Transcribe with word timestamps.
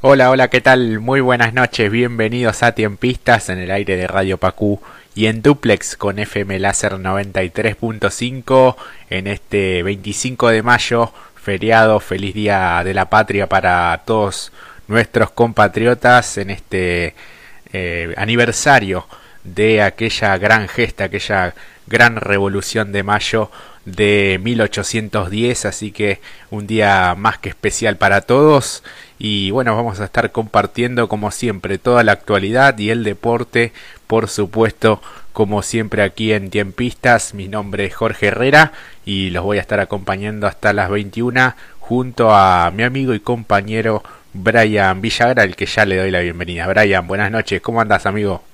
Hola, 0.00 0.30
hola, 0.30 0.46
¿qué 0.46 0.60
tal? 0.60 1.00
Muy 1.00 1.20
buenas 1.20 1.54
noches, 1.54 1.90
bienvenidos 1.90 2.62
a 2.62 2.70
Tiempistas 2.70 3.48
en 3.48 3.58
el 3.58 3.72
aire 3.72 3.96
de 3.96 4.06
Radio 4.06 4.38
Pacú 4.38 4.80
y 5.16 5.26
en 5.26 5.42
duplex 5.42 5.96
con 5.96 6.20
FM 6.20 6.60
Láser 6.60 6.92
93.5 6.92 8.76
en 9.10 9.26
este 9.26 9.82
25 9.82 10.50
de 10.50 10.62
mayo, 10.62 11.12
feriado, 11.34 11.98
feliz 11.98 12.32
día 12.32 12.80
de 12.84 12.94
la 12.94 13.10
patria 13.10 13.48
para 13.48 14.02
todos 14.04 14.52
nuestros 14.86 15.32
compatriotas 15.32 16.38
en 16.38 16.50
este 16.50 17.16
eh, 17.72 18.14
aniversario 18.16 19.04
de 19.42 19.82
aquella 19.82 20.38
gran 20.38 20.68
gesta, 20.68 21.04
aquella 21.04 21.54
gran 21.88 22.16
revolución 22.16 22.92
de 22.92 23.02
mayo 23.02 23.50
de 23.84 24.38
1810, 24.42 25.64
así 25.64 25.92
que 25.92 26.20
un 26.50 26.66
día 26.66 27.14
más 27.16 27.38
que 27.38 27.48
especial 27.48 27.96
para 27.96 28.20
todos 28.20 28.82
y 29.18 29.50
bueno, 29.50 29.74
vamos 29.74 29.98
a 30.00 30.04
estar 30.04 30.30
compartiendo 30.30 31.08
como 31.08 31.30
siempre 31.30 31.78
toda 31.78 32.04
la 32.04 32.12
actualidad 32.12 32.78
y 32.78 32.90
el 32.90 33.02
deporte, 33.02 33.72
por 34.06 34.28
supuesto, 34.28 35.02
como 35.32 35.62
siempre 35.62 36.02
aquí 36.02 36.32
en 36.32 36.50
Tiempistas. 36.50 37.34
Mi 37.34 37.48
nombre 37.48 37.86
es 37.86 37.94
Jorge 37.94 38.28
Herrera 38.28 38.72
y 39.04 39.30
los 39.30 39.44
voy 39.44 39.58
a 39.58 39.60
estar 39.60 39.80
acompañando 39.80 40.46
hasta 40.46 40.72
las 40.72 40.88
21 40.90 41.54
junto 41.80 42.34
a 42.34 42.70
mi 42.70 42.84
amigo 42.84 43.14
y 43.14 43.20
compañero 43.20 44.02
Brian 44.34 45.00
Villagra, 45.00 45.42
al 45.42 45.56
que 45.56 45.66
ya 45.66 45.84
le 45.84 45.96
doy 45.96 46.10
la 46.10 46.20
bienvenida. 46.20 46.66
Brian, 46.68 47.06
buenas 47.06 47.30
noches, 47.30 47.60
¿cómo 47.60 47.80
andas 47.80 48.06
amigo? 48.06 48.47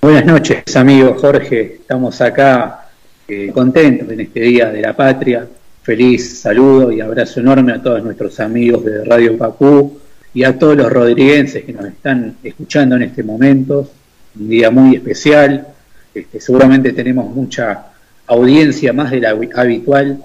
Buenas 0.00 0.26
noches 0.26 0.76
amigo 0.76 1.14
Jorge, 1.14 1.78
estamos 1.80 2.20
acá 2.20 2.88
eh, 3.26 3.50
contentos 3.52 4.10
en 4.10 4.20
este 4.20 4.40
Día 4.40 4.70
de 4.70 4.80
la 4.80 4.94
Patria, 4.94 5.46
feliz 5.82 6.38
saludo 6.40 6.92
y 6.92 7.00
abrazo 7.00 7.40
enorme 7.40 7.72
a 7.72 7.82
todos 7.82 8.04
nuestros 8.04 8.38
amigos 8.40 8.84
de 8.84 9.04
Radio 9.04 9.36
Pacú 9.36 9.98
y 10.36 10.44
a 10.44 10.58
todos 10.58 10.76
los 10.76 10.92
rodriguenses 10.92 11.64
que 11.64 11.72
nos 11.72 11.86
están 11.86 12.36
escuchando 12.44 12.94
en 12.96 13.04
este 13.04 13.22
momento. 13.22 13.90
Un 14.38 14.50
día 14.50 14.70
muy 14.70 14.96
especial. 14.96 15.66
Este, 16.14 16.40
seguramente 16.40 16.92
tenemos 16.92 17.34
mucha 17.34 17.86
audiencia 18.26 18.92
más 18.92 19.10
de 19.12 19.20
la 19.20 19.30
habitual 19.30 20.18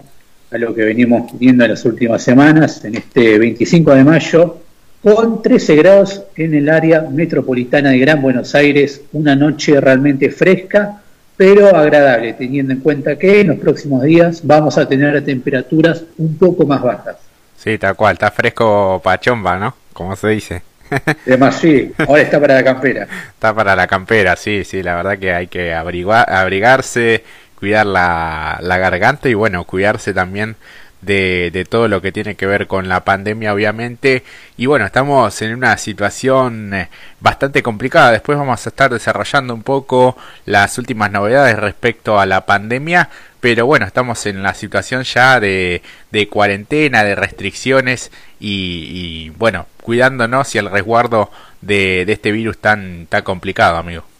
a 0.51 0.57
lo 0.57 0.75
que 0.75 0.83
venimos 0.83 1.31
viendo 1.39 1.63
en 1.63 1.71
las 1.71 1.85
últimas 1.85 2.21
semanas, 2.21 2.83
en 2.83 2.95
este 2.95 3.39
25 3.39 3.95
de 3.95 4.03
mayo, 4.03 4.57
con 5.03 5.41
13 5.41 5.75
grados 5.75 6.23
en 6.35 6.53
el 6.53 6.69
área 6.69 7.01
metropolitana 7.01 7.89
de 7.89 7.99
Gran 7.99 8.21
Buenos 8.21 8.53
Aires, 8.55 9.01
una 9.13 9.35
noche 9.35 9.79
realmente 9.81 10.29
fresca 10.29 11.01
pero 11.41 11.75
agradable, 11.75 12.33
teniendo 12.33 12.71
en 12.71 12.81
cuenta 12.81 13.15
que 13.15 13.41
en 13.41 13.47
los 13.47 13.57
próximos 13.57 14.03
días 14.03 14.41
vamos 14.43 14.77
a 14.77 14.87
tener 14.87 15.25
temperaturas 15.25 16.03
un 16.19 16.37
poco 16.37 16.67
más 16.67 16.83
bajas. 16.83 17.15
Sí, 17.57 17.79
tal 17.79 17.95
cual, 17.95 18.13
está 18.13 18.29
fresco 18.29 19.01
pachomba, 19.03 19.57
¿no? 19.57 19.75
Como 19.91 20.15
se 20.15 20.27
dice. 20.27 20.61
Además, 21.25 21.55
sí, 21.55 21.91
ahora 21.97 22.21
está 22.21 22.39
para 22.39 22.53
la 22.53 22.63
campera. 22.63 23.07
Está 23.33 23.55
para 23.55 23.75
la 23.75 23.87
campera, 23.87 24.35
sí, 24.35 24.63
sí, 24.63 24.83
la 24.83 24.95
verdad 24.95 25.17
que 25.17 25.33
hay 25.33 25.47
que 25.47 25.73
abrigarse, 25.73 27.23
cuidar 27.57 27.87
la, 27.87 28.59
la 28.61 28.77
garganta 28.77 29.27
y 29.27 29.33
bueno, 29.33 29.63
cuidarse 29.63 30.13
también 30.13 30.57
de, 31.01 31.49
de, 31.51 31.65
todo 31.65 31.87
lo 31.87 32.01
que 32.01 32.11
tiene 32.11 32.35
que 32.35 32.45
ver 32.45 32.67
con 32.67 32.87
la 32.87 33.03
pandemia, 33.03 33.53
obviamente. 33.53 34.23
Y 34.57 34.65
bueno, 34.65 34.85
estamos 34.85 35.41
en 35.41 35.53
una 35.55 35.77
situación 35.77 36.73
eh, 36.73 36.89
bastante 37.19 37.63
complicada. 37.63 38.11
Después 38.11 38.37
vamos 38.37 38.65
a 38.65 38.69
estar 38.69 38.91
desarrollando 38.91 39.53
un 39.53 39.63
poco 39.63 40.17
las 40.45 40.77
últimas 40.77 41.11
novedades 41.11 41.57
respecto 41.57 42.19
a 42.19 42.25
la 42.25 42.45
pandemia. 42.45 43.09
Pero 43.39 43.65
bueno, 43.65 43.87
estamos 43.87 44.25
en 44.27 44.43
la 44.43 44.53
situación 44.53 45.03
ya 45.03 45.39
de, 45.39 45.81
de 46.11 46.27
cuarentena, 46.27 47.03
de 47.03 47.15
restricciones 47.15 48.11
y, 48.39 48.85
y, 48.91 49.29
bueno, 49.31 49.65
cuidándonos 49.81 50.53
y 50.53 50.59
el 50.59 50.69
resguardo 50.69 51.31
de, 51.61 52.05
de 52.05 52.13
este 52.13 52.31
virus 52.31 52.59
tan, 52.59 53.07
tan 53.07 53.23
complicado, 53.23 53.77
amigo. 53.77 54.10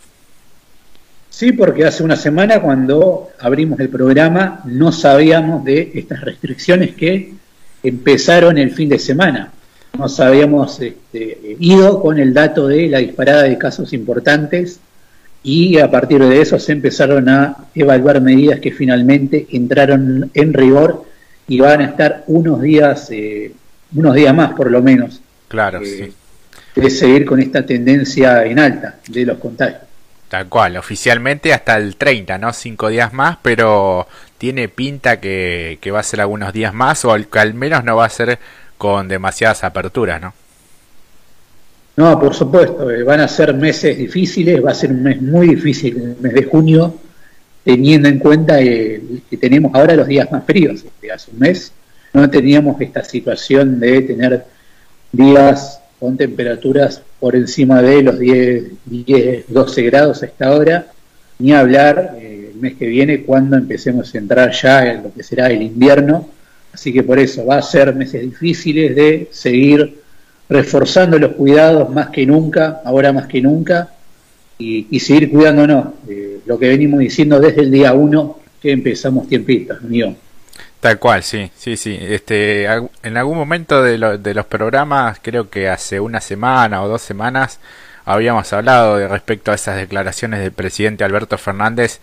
Sí, 1.31 1.53
porque 1.53 1.85
hace 1.85 2.03
una 2.03 2.17
semana 2.17 2.61
cuando 2.61 3.29
abrimos 3.39 3.79
el 3.79 3.87
programa 3.87 4.59
no 4.65 4.91
sabíamos 4.91 5.63
de 5.63 5.93
estas 5.95 6.19
restricciones 6.21 6.93
que 6.93 7.33
empezaron 7.81 8.57
el 8.57 8.71
fin 8.71 8.89
de 8.89 8.99
semana. 8.99 9.49
Nos 9.97 10.19
habíamos 10.19 10.79
este, 10.81 11.55
ido 11.57 12.01
con 12.01 12.19
el 12.19 12.33
dato 12.33 12.67
de 12.67 12.89
la 12.89 12.99
disparada 12.99 13.43
de 13.43 13.57
casos 13.57 13.93
importantes 13.93 14.81
y 15.41 15.79
a 15.79 15.89
partir 15.89 16.21
de 16.21 16.41
eso 16.41 16.59
se 16.59 16.73
empezaron 16.73 17.29
a 17.29 17.55
evaluar 17.73 18.19
medidas 18.19 18.59
que 18.59 18.71
finalmente 18.71 19.47
entraron 19.51 20.29
en 20.33 20.53
rigor 20.53 21.05
y 21.47 21.61
van 21.61 21.79
a 21.79 21.85
estar 21.85 22.25
unos 22.27 22.61
días, 22.61 23.07
eh, 23.09 23.53
unos 23.95 24.15
días 24.15 24.35
más 24.35 24.51
por 24.51 24.69
lo 24.69 24.81
menos. 24.81 25.21
Claro, 25.47 25.81
eh, 25.81 26.11
De 26.75 26.89
seguir 26.89 27.25
con 27.25 27.39
esta 27.39 27.65
tendencia 27.65 28.45
en 28.45 28.59
alta 28.59 28.97
de 29.07 29.25
los 29.25 29.37
contagios. 29.37 29.90
Tal 30.31 30.47
cual, 30.47 30.77
oficialmente 30.77 31.51
hasta 31.51 31.75
el 31.75 31.97
30, 31.97 32.37
¿no? 32.37 32.53
Cinco 32.53 32.87
días 32.87 33.11
más, 33.11 33.39
pero 33.41 34.07
tiene 34.37 34.69
pinta 34.69 35.19
que, 35.19 35.77
va 35.93 35.99
a 35.99 36.03
ser 36.03 36.21
algunos 36.21 36.53
días 36.53 36.73
más 36.73 37.03
o 37.03 37.11
al, 37.11 37.27
al, 37.33 37.53
menos 37.53 37.83
no 37.83 37.97
va 37.97 38.05
a 38.05 38.09
ser 38.09 38.39
con 38.77 39.09
demasiadas 39.09 39.65
aperturas, 39.65 40.21
¿no? 40.21 40.33
No, 41.97 42.17
por 42.17 42.33
supuesto, 42.33 42.89
eh, 42.89 43.03
van 43.03 43.19
a 43.19 43.27
ser 43.27 43.53
meses 43.53 43.97
difíciles, 43.97 44.63
va 44.63 44.71
a 44.71 44.73
ser 44.73 44.91
un 44.91 45.03
mes 45.03 45.21
muy 45.21 45.49
difícil, 45.49 45.97
el 45.97 46.15
mes 46.21 46.33
de 46.33 46.43
junio, 46.45 46.95
teniendo 47.65 48.07
en 48.07 48.19
cuenta 48.19 48.57
que 48.59 49.37
tenemos 49.37 49.75
ahora 49.75 49.95
los 49.95 50.07
días 50.07 50.31
más 50.31 50.45
fríos. 50.45 50.81
Este, 50.85 51.11
hace 51.11 51.29
un 51.29 51.39
mes 51.39 51.73
no 52.13 52.29
teníamos 52.29 52.79
esta 52.79 53.03
situación 53.03 53.81
de 53.81 54.01
tener 54.03 54.45
días 55.11 55.80
con 56.01 56.17
temperaturas 56.17 57.03
por 57.19 57.35
encima 57.35 57.79
de 57.83 58.01
los 58.01 58.17
10, 58.17 58.63
10 58.85 59.45
12 59.47 59.83
grados 59.83 60.23
a 60.23 60.25
esta 60.25 60.51
hora, 60.51 60.87
ni 61.37 61.53
hablar 61.53 62.17
eh, 62.19 62.49
el 62.51 62.59
mes 62.59 62.73
que 62.73 62.87
viene 62.87 63.21
cuando 63.21 63.55
empecemos 63.55 64.13
a 64.13 64.17
entrar 64.17 64.51
ya 64.51 64.91
en 64.91 65.03
lo 65.03 65.13
que 65.13 65.21
será 65.21 65.45
el 65.51 65.61
invierno. 65.61 66.27
Así 66.73 66.91
que 66.91 67.03
por 67.03 67.19
eso 67.19 67.45
va 67.45 67.57
a 67.57 67.61
ser 67.61 67.93
meses 67.93 68.23
difíciles 68.23 68.95
de 68.95 69.29
seguir 69.31 70.01
reforzando 70.49 71.19
los 71.19 71.33
cuidados 71.33 71.91
más 71.91 72.09
que 72.09 72.25
nunca, 72.25 72.81
ahora 72.83 73.13
más 73.13 73.27
que 73.27 73.39
nunca, 73.39 73.91
y, 74.57 74.99
seguir 74.99 75.29
cuidándonos, 75.29 75.85
eh, 76.09 76.39
lo 76.47 76.57
que 76.57 76.67
venimos 76.67 76.99
diciendo 76.99 77.39
desde 77.39 77.61
el 77.61 77.71
día 77.71 77.93
1 77.93 78.39
que 78.59 78.71
empezamos 78.71 79.27
tiempistas, 79.27 79.83
mío. 79.83 80.15
Tal 80.81 80.97
cual, 80.97 81.21
sí, 81.21 81.51
sí, 81.55 81.77
sí. 81.77 81.95
Este, 82.01 82.65
en 82.65 83.15
algún 83.17 83.37
momento 83.37 83.83
de, 83.83 84.17
de, 84.17 84.33
los 84.33 84.45
programas, 84.47 85.19
creo 85.21 85.47
que 85.49 85.69
hace 85.69 85.99
una 85.99 86.19
semana 86.21 86.81
o 86.81 86.87
dos 86.87 87.03
semanas, 87.03 87.59
habíamos 88.03 88.51
hablado 88.51 88.97
de 88.97 89.07
respecto 89.07 89.51
a 89.51 89.55
esas 89.55 89.75
declaraciones 89.77 90.39
del 90.39 90.51
presidente 90.51 91.03
Alberto 91.03 91.37
Fernández, 91.37 91.99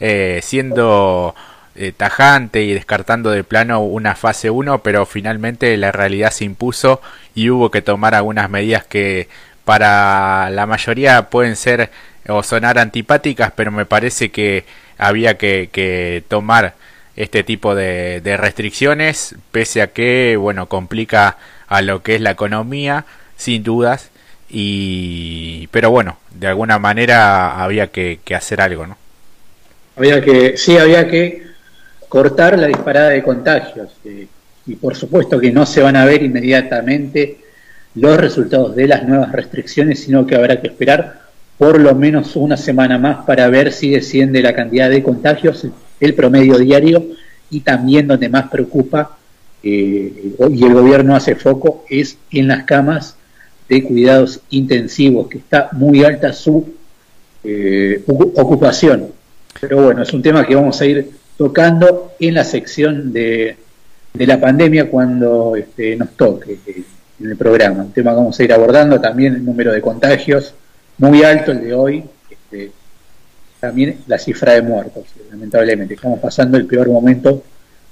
eh, 0.00 0.40
siendo 0.42 1.34
eh, 1.74 1.92
tajante 1.94 2.62
y 2.62 2.72
descartando 2.72 3.30
de 3.30 3.44
plano 3.44 3.80
una 3.80 4.14
fase 4.14 4.48
1, 4.48 4.82
pero 4.82 5.04
finalmente 5.04 5.76
la 5.76 5.92
realidad 5.92 6.30
se 6.30 6.44
impuso 6.44 7.02
y 7.34 7.50
hubo 7.50 7.70
que 7.70 7.82
tomar 7.82 8.14
algunas 8.14 8.48
medidas 8.48 8.86
que 8.86 9.28
para 9.64 10.48
la 10.50 10.66
mayoría 10.66 11.28
pueden 11.28 11.56
ser 11.56 11.90
o 12.28 12.42
sonar 12.42 12.78
antipáticas, 12.78 13.52
pero 13.54 13.70
me 13.70 13.84
parece 13.84 14.30
que 14.30 14.64
había 14.96 15.36
que, 15.36 15.68
que 15.70 16.24
tomar 16.28 16.74
este 17.16 17.44
tipo 17.44 17.74
de, 17.74 18.20
restricciones, 18.38 19.34
pese 19.50 19.82
a 19.82 19.88
que, 19.88 20.36
bueno, 20.36 20.68
complica 20.68 21.36
a 21.68 21.82
lo 21.82 22.02
que 22.02 22.16
es 22.16 22.20
la 22.20 22.30
economía, 22.30 23.04
sin 23.36 23.62
dudas, 23.62 24.10
y 24.48 25.68
pero 25.68 25.90
bueno, 25.90 26.18
de 26.34 26.46
alguna 26.46 26.78
manera 26.78 27.62
había 27.62 27.88
que, 27.88 28.20
hacer 28.34 28.60
algo, 28.60 28.86
¿no? 28.86 28.96
Había 29.96 30.22
que, 30.22 30.56
sí, 30.56 30.78
había 30.78 31.08
que 31.08 31.42
cortar 32.08 32.58
la 32.58 32.66
disparada 32.66 33.10
de 33.10 33.22
contagios, 33.22 33.90
eh, 34.04 34.26
y 34.66 34.76
por 34.76 34.94
supuesto 34.94 35.40
que 35.40 35.50
no 35.50 35.66
se 35.66 35.82
van 35.82 35.96
a 35.96 36.04
ver 36.04 36.22
inmediatamente 36.22 37.38
los 37.94 38.16
resultados 38.16 38.74
de 38.74 38.88
las 38.88 39.06
nuevas 39.06 39.32
restricciones, 39.32 40.02
sino 40.02 40.26
que 40.26 40.36
habrá 40.36 40.60
que 40.60 40.68
esperar 40.68 41.22
por 41.58 41.78
lo 41.78 41.94
menos 41.94 42.36
una 42.36 42.56
semana 42.56 42.98
más 42.98 43.24
para 43.24 43.48
ver 43.48 43.72
si 43.72 43.90
desciende 43.90 44.42
la 44.42 44.54
cantidad 44.54 44.88
de 44.88 45.02
contagios 45.02 45.66
el 46.02 46.14
promedio 46.14 46.58
diario 46.58 47.06
y 47.50 47.60
también 47.60 48.08
donde 48.08 48.28
más 48.28 48.48
preocupa 48.48 49.16
eh, 49.62 50.34
y 50.50 50.64
el 50.64 50.74
gobierno 50.74 51.14
hace 51.14 51.36
foco 51.36 51.84
es 51.88 52.18
en 52.32 52.48
las 52.48 52.64
camas 52.64 53.16
de 53.68 53.84
cuidados 53.84 54.40
intensivos, 54.50 55.28
que 55.28 55.38
está 55.38 55.68
muy 55.72 56.02
alta 56.02 56.32
su 56.32 56.74
eh, 57.44 58.02
ocupación. 58.06 59.12
Pero 59.60 59.84
bueno, 59.84 60.02
es 60.02 60.12
un 60.12 60.22
tema 60.22 60.44
que 60.44 60.56
vamos 60.56 60.80
a 60.80 60.86
ir 60.86 61.10
tocando 61.36 62.12
en 62.18 62.34
la 62.34 62.44
sección 62.44 63.12
de, 63.12 63.56
de 64.12 64.26
la 64.26 64.40
pandemia 64.40 64.90
cuando 64.90 65.54
este, 65.54 65.94
nos 65.94 66.10
toque 66.16 66.58
eh, 66.66 66.82
en 67.20 67.30
el 67.30 67.36
programa. 67.36 67.84
Un 67.84 67.92
tema 67.92 68.10
que 68.10 68.16
vamos 68.16 68.40
a 68.40 68.42
ir 68.42 68.52
abordando 68.52 69.00
también 69.00 69.34
el 69.34 69.44
número 69.44 69.72
de 69.72 69.80
contagios, 69.80 70.52
muy 70.98 71.22
alto 71.22 71.52
el 71.52 71.62
de 71.62 71.74
hoy, 71.74 72.04
este, 72.28 72.72
también 73.62 74.00
la 74.08 74.18
cifra 74.18 74.54
de 74.54 74.62
muertos, 74.62 75.04
lamentablemente. 75.30 75.94
Estamos 75.94 76.18
pasando 76.18 76.58
el 76.58 76.66
peor 76.66 76.88
momento 76.88 77.44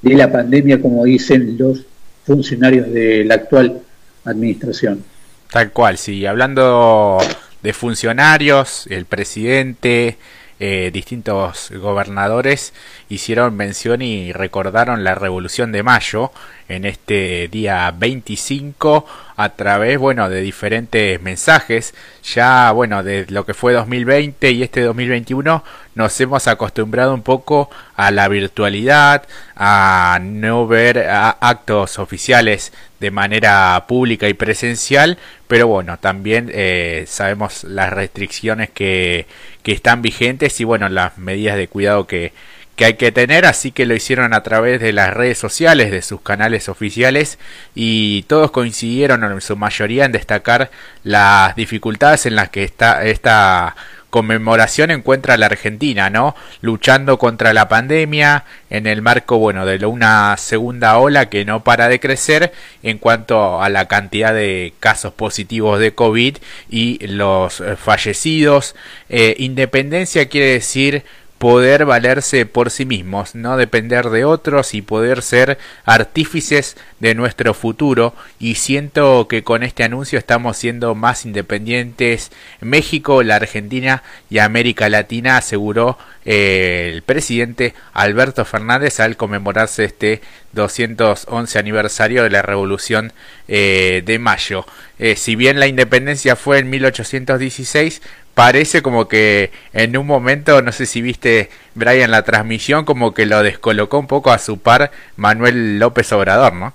de 0.03 0.15
la 0.15 0.31
pandemia, 0.31 0.83
como 0.83 1.05
dicen 1.05 1.57
los 1.57 1.87
funcionarios 2.27 2.91
de 2.91 3.25
la 3.25 3.37
actual 3.37 3.81
administración. 4.25 5.05
Tal 5.49 5.71
cual, 5.71 5.97
sí. 5.97 6.27
Hablando 6.27 7.19
de 7.63 7.73
funcionarios, 7.73 8.89
el 8.91 9.05
presidente, 9.05 10.19
eh, 10.59 10.91
distintos 10.93 11.71
gobernadores 11.71 12.75
hicieron 13.09 13.55
mención 13.55 14.03
y 14.03 14.33
recordaron 14.33 15.05
la 15.05 15.15
Revolución 15.15 15.71
de 15.71 15.85
Mayo 15.85 16.33
en 16.71 16.85
este 16.85 17.49
día 17.49 17.93
25 17.97 19.05
a 19.37 19.49
través, 19.51 19.99
bueno, 19.99 20.29
de 20.29 20.41
diferentes 20.41 21.21
mensajes. 21.21 21.95
Ya, 22.35 22.71
bueno, 22.73 23.03
de 23.03 23.27
lo 23.29 23.45
que 23.45 23.55
fue 23.55 23.73
2020 23.73 24.51
y 24.53 24.63
este 24.63 24.83
2021 24.83 25.65
nos 25.95 26.21
hemos 26.21 26.47
acostumbrado 26.47 27.13
un 27.13 27.23
poco 27.23 27.71
a 27.97 28.11
la 28.11 28.29
virtualidad, 28.29 29.25
a 29.57 30.19
no 30.23 30.67
ver 30.67 31.07
actos 31.09 31.99
oficiales 31.99 32.73
de 33.01 33.11
manera 33.11 33.85
pública 33.89 34.29
y 34.29 34.35
presencial, 34.35 35.19
pero 35.49 35.67
bueno, 35.67 35.99
también 35.99 36.51
eh, 36.53 37.05
sabemos 37.07 37.65
las 37.65 37.93
restricciones 37.93 38.71
que, 38.71 39.27
que 39.63 39.73
están 39.73 40.03
vigentes 40.03 40.61
y 40.61 40.65
bueno, 40.65 40.89
las 40.89 41.19
medidas 41.19 41.57
de 41.57 41.69
cuidado 41.69 42.07
que, 42.07 42.33
que 42.81 42.87
hay 42.87 42.95
que 42.95 43.13
tener, 43.13 43.45
así 43.45 43.73
que 43.73 43.85
lo 43.85 43.95
hicieron 43.95 44.33
a 44.33 44.43
través 44.43 44.81
de 44.81 44.95
las 44.95 45.13
redes 45.13 45.37
sociales, 45.37 45.91
de 45.91 46.01
sus 46.01 46.23
canales 46.23 46.71
oficiales 46.71 47.39
y 47.75 48.23
todos 48.23 48.53
coincidieron 48.53 49.23
en 49.23 49.43
su 49.43 49.55
mayoría 49.55 50.07
en 50.07 50.13
destacar 50.13 50.71
las 51.05 51.55
dificultades 51.57 52.25
en 52.25 52.37
las 52.37 52.49
que 52.49 52.65
está 52.65 53.05
esta 53.05 53.77
conmemoración 54.09 54.91
encuentra 54.91 55.37
la 55.37 55.47
Argentina, 55.47 56.09
¿no? 56.09 56.35
Luchando 56.63 57.19
contra 57.19 57.53
la 57.53 57.69
pandemia 57.69 58.45
en 58.71 58.87
el 58.87 59.03
marco, 59.03 59.39
bueno, 59.39 59.67
de 59.67 59.85
una 59.85 60.37
segunda 60.39 60.99
ola 60.99 61.29
que 61.29 61.45
no 61.45 61.63
para 61.63 61.89
de 61.89 62.01
crecer 62.01 62.53
en 62.83 62.97
cuanto 62.97 63.63
a 63.63 63.69
la 63.69 63.89
cantidad 63.89 64.35
de 64.35 64.73
casos 64.81 65.13
positivos 65.13 65.79
de 65.81 65.95
COVID 65.95 66.39
y 66.71 67.07
los 67.07 67.63
fallecidos. 67.77 68.75
Eh, 69.11 69.37
independencia 69.39 70.29
quiere 70.29 70.53
decir 70.53 71.05
poder 71.41 71.87
valerse 71.87 72.45
por 72.45 72.71
sí 72.71 72.85
mismos, 72.85 73.35
no 73.35 73.57
depender 73.57 74.11
de 74.11 74.27
otros 74.27 74.75
y 74.75 74.83
poder 74.83 75.23
ser 75.23 75.57
artífices 75.87 76.77
de 76.99 77.15
nuestro 77.15 77.55
futuro 77.55 78.15
y 78.39 78.57
siento 78.57 79.27
que 79.27 79.43
con 79.43 79.63
este 79.63 79.83
anuncio 79.83 80.19
estamos 80.19 80.59
siendo 80.59 80.95
más 80.95 81.25
independientes. 81.25 82.31
México, 82.61 83.23
la 83.23 83.37
Argentina 83.37 84.03
y 84.29 84.37
América 84.37 84.91
Latina 84.91 85.39
aseguró 85.39 85.97
eh, 86.25 86.91
el 86.93 87.03
presidente 87.03 87.75
Alberto 87.93 88.45
Fernández 88.45 89.01
al 89.01 89.17
conmemorarse 89.17 89.85
este 89.85 90.21
211 90.53 91.59
aniversario 91.59 92.23
de 92.23 92.31
la 92.31 92.43
Revolución 92.43 93.13
eh, 93.49 94.03
de 94.05 94.19
Mayo. 94.19 94.67
Eh, 94.99 95.17
si 95.17 95.37
bien 95.37 95.59
la 95.61 95.67
independencia 95.67 96.37
fue 96.37 96.59
en 96.59 96.69
1816, 96.71 98.03
parece 98.35 98.83
como 98.83 99.09
que 99.09 99.51
en 99.73 99.97
un 99.97 100.07
momento, 100.07 100.61
no 100.63 100.73
sé 100.73 100.87
si 100.87 101.01
viste 101.01 101.49
Brian 101.75 102.11
la 102.11 102.23
transmisión, 102.23 102.85
como 102.85 103.15
que 103.15 103.27
lo 103.27 103.43
descolocó 103.43 103.99
un 103.99 104.07
poco 104.07 104.31
a 104.31 104.39
su 104.39 104.59
par 104.59 104.91
Manuel 105.17 105.79
López 105.79 106.13
Obrador, 106.13 106.53
¿no? 106.53 106.75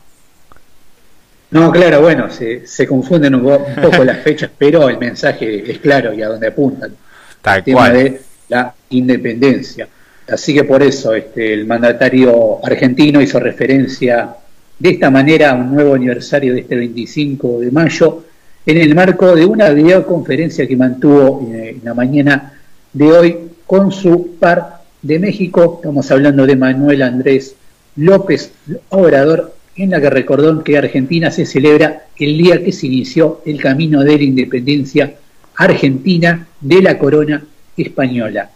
No, 1.51 1.71
claro, 1.71 2.01
bueno, 2.01 2.30
se, 2.31 2.65
se 2.65 2.88
confunden 2.88 3.36
un, 3.36 3.44
poco 3.81 4.03
las 4.03 4.18
fechas, 4.24 4.50
pero 4.57 4.89
el 4.89 4.98
mensaje 4.98 5.71
es 5.71 5.77
claro 5.77 6.13
y 6.13 6.21
a 6.21 6.27
dónde 6.27 6.48
apuntan. 6.48 6.95
Tal 7.41 7.59
el 7.59 7.63
tema 7.63 7.89
de 7.91 8.21
la 8.50 8.74
independencia. 8.89 9.88
Así 10.27 10.53
que 10.53 10.63
por 10.63 10.81
eso 10.81 11.13
este, 11.13 11.53
el 11.53 11.65
mandatario 11.65 12.65
argentino 12.65 13.21
hizo 13.21 13.39
referencia 13.39 14.36
de 14.77 14.89
esta 14.89 15.09
manera 15.09 15.51
a 15.51 15.56
un 15.56 15.74
nuevo 15.74 15.94
aniversario 15.94 16.53
de 16.53 16.62
este 16.62 16.75
25 16.75 17.59
de 17.59 17.71
mayo 17.71 18.24
en 18.65 18.77
el 18.77 18.95
marco 18.95 19.36
de 19.36 19.45
una 19.45 19.69
videoconferencia 19.69 20.68
que 20.68 20.75
mantuvo 20.75 21.47
eh, 21.51 21.75
en 21.77 21.81
la 21.83 21.94
mañana 21.94 22.53
de 22.92 23.12
hoy 23.12 23.38
con 23.68 23.92
su 23.92 24.36
par 24.39 24.81
de 25.01 25.19
México. 25.19 25.75
Estamos 25.77 26.09
hablando 26.09 26.45
de 26.48 26.56
Manuel 26.56 27.03
Andrés 27.03 27.56
López 27.95 28.51
Obrador, 28.89 29.53
en 29.75 29.91
la 29.91 30.01
que 30.01 30.09
recordó 30.09 30.63
que 30.63 30.77
Argentina 30.77 31.30
se 31.30 31.45
celebra 31.45 32.06
el 32.18 32.38
día 32.38 32.63
que 32.63 32.71
se 32.71 32.88
inició 32.88 33.41
el 33.45 33.62
camino 33.62 34.03
de 34.03 34.18
la 34.18 34.24
independencia 34.24 35.13
argentina 35.56 36.48
de 36.59 36.81
la 36.81 36.98
corona 36.98 37.44
española. 37.77 38.50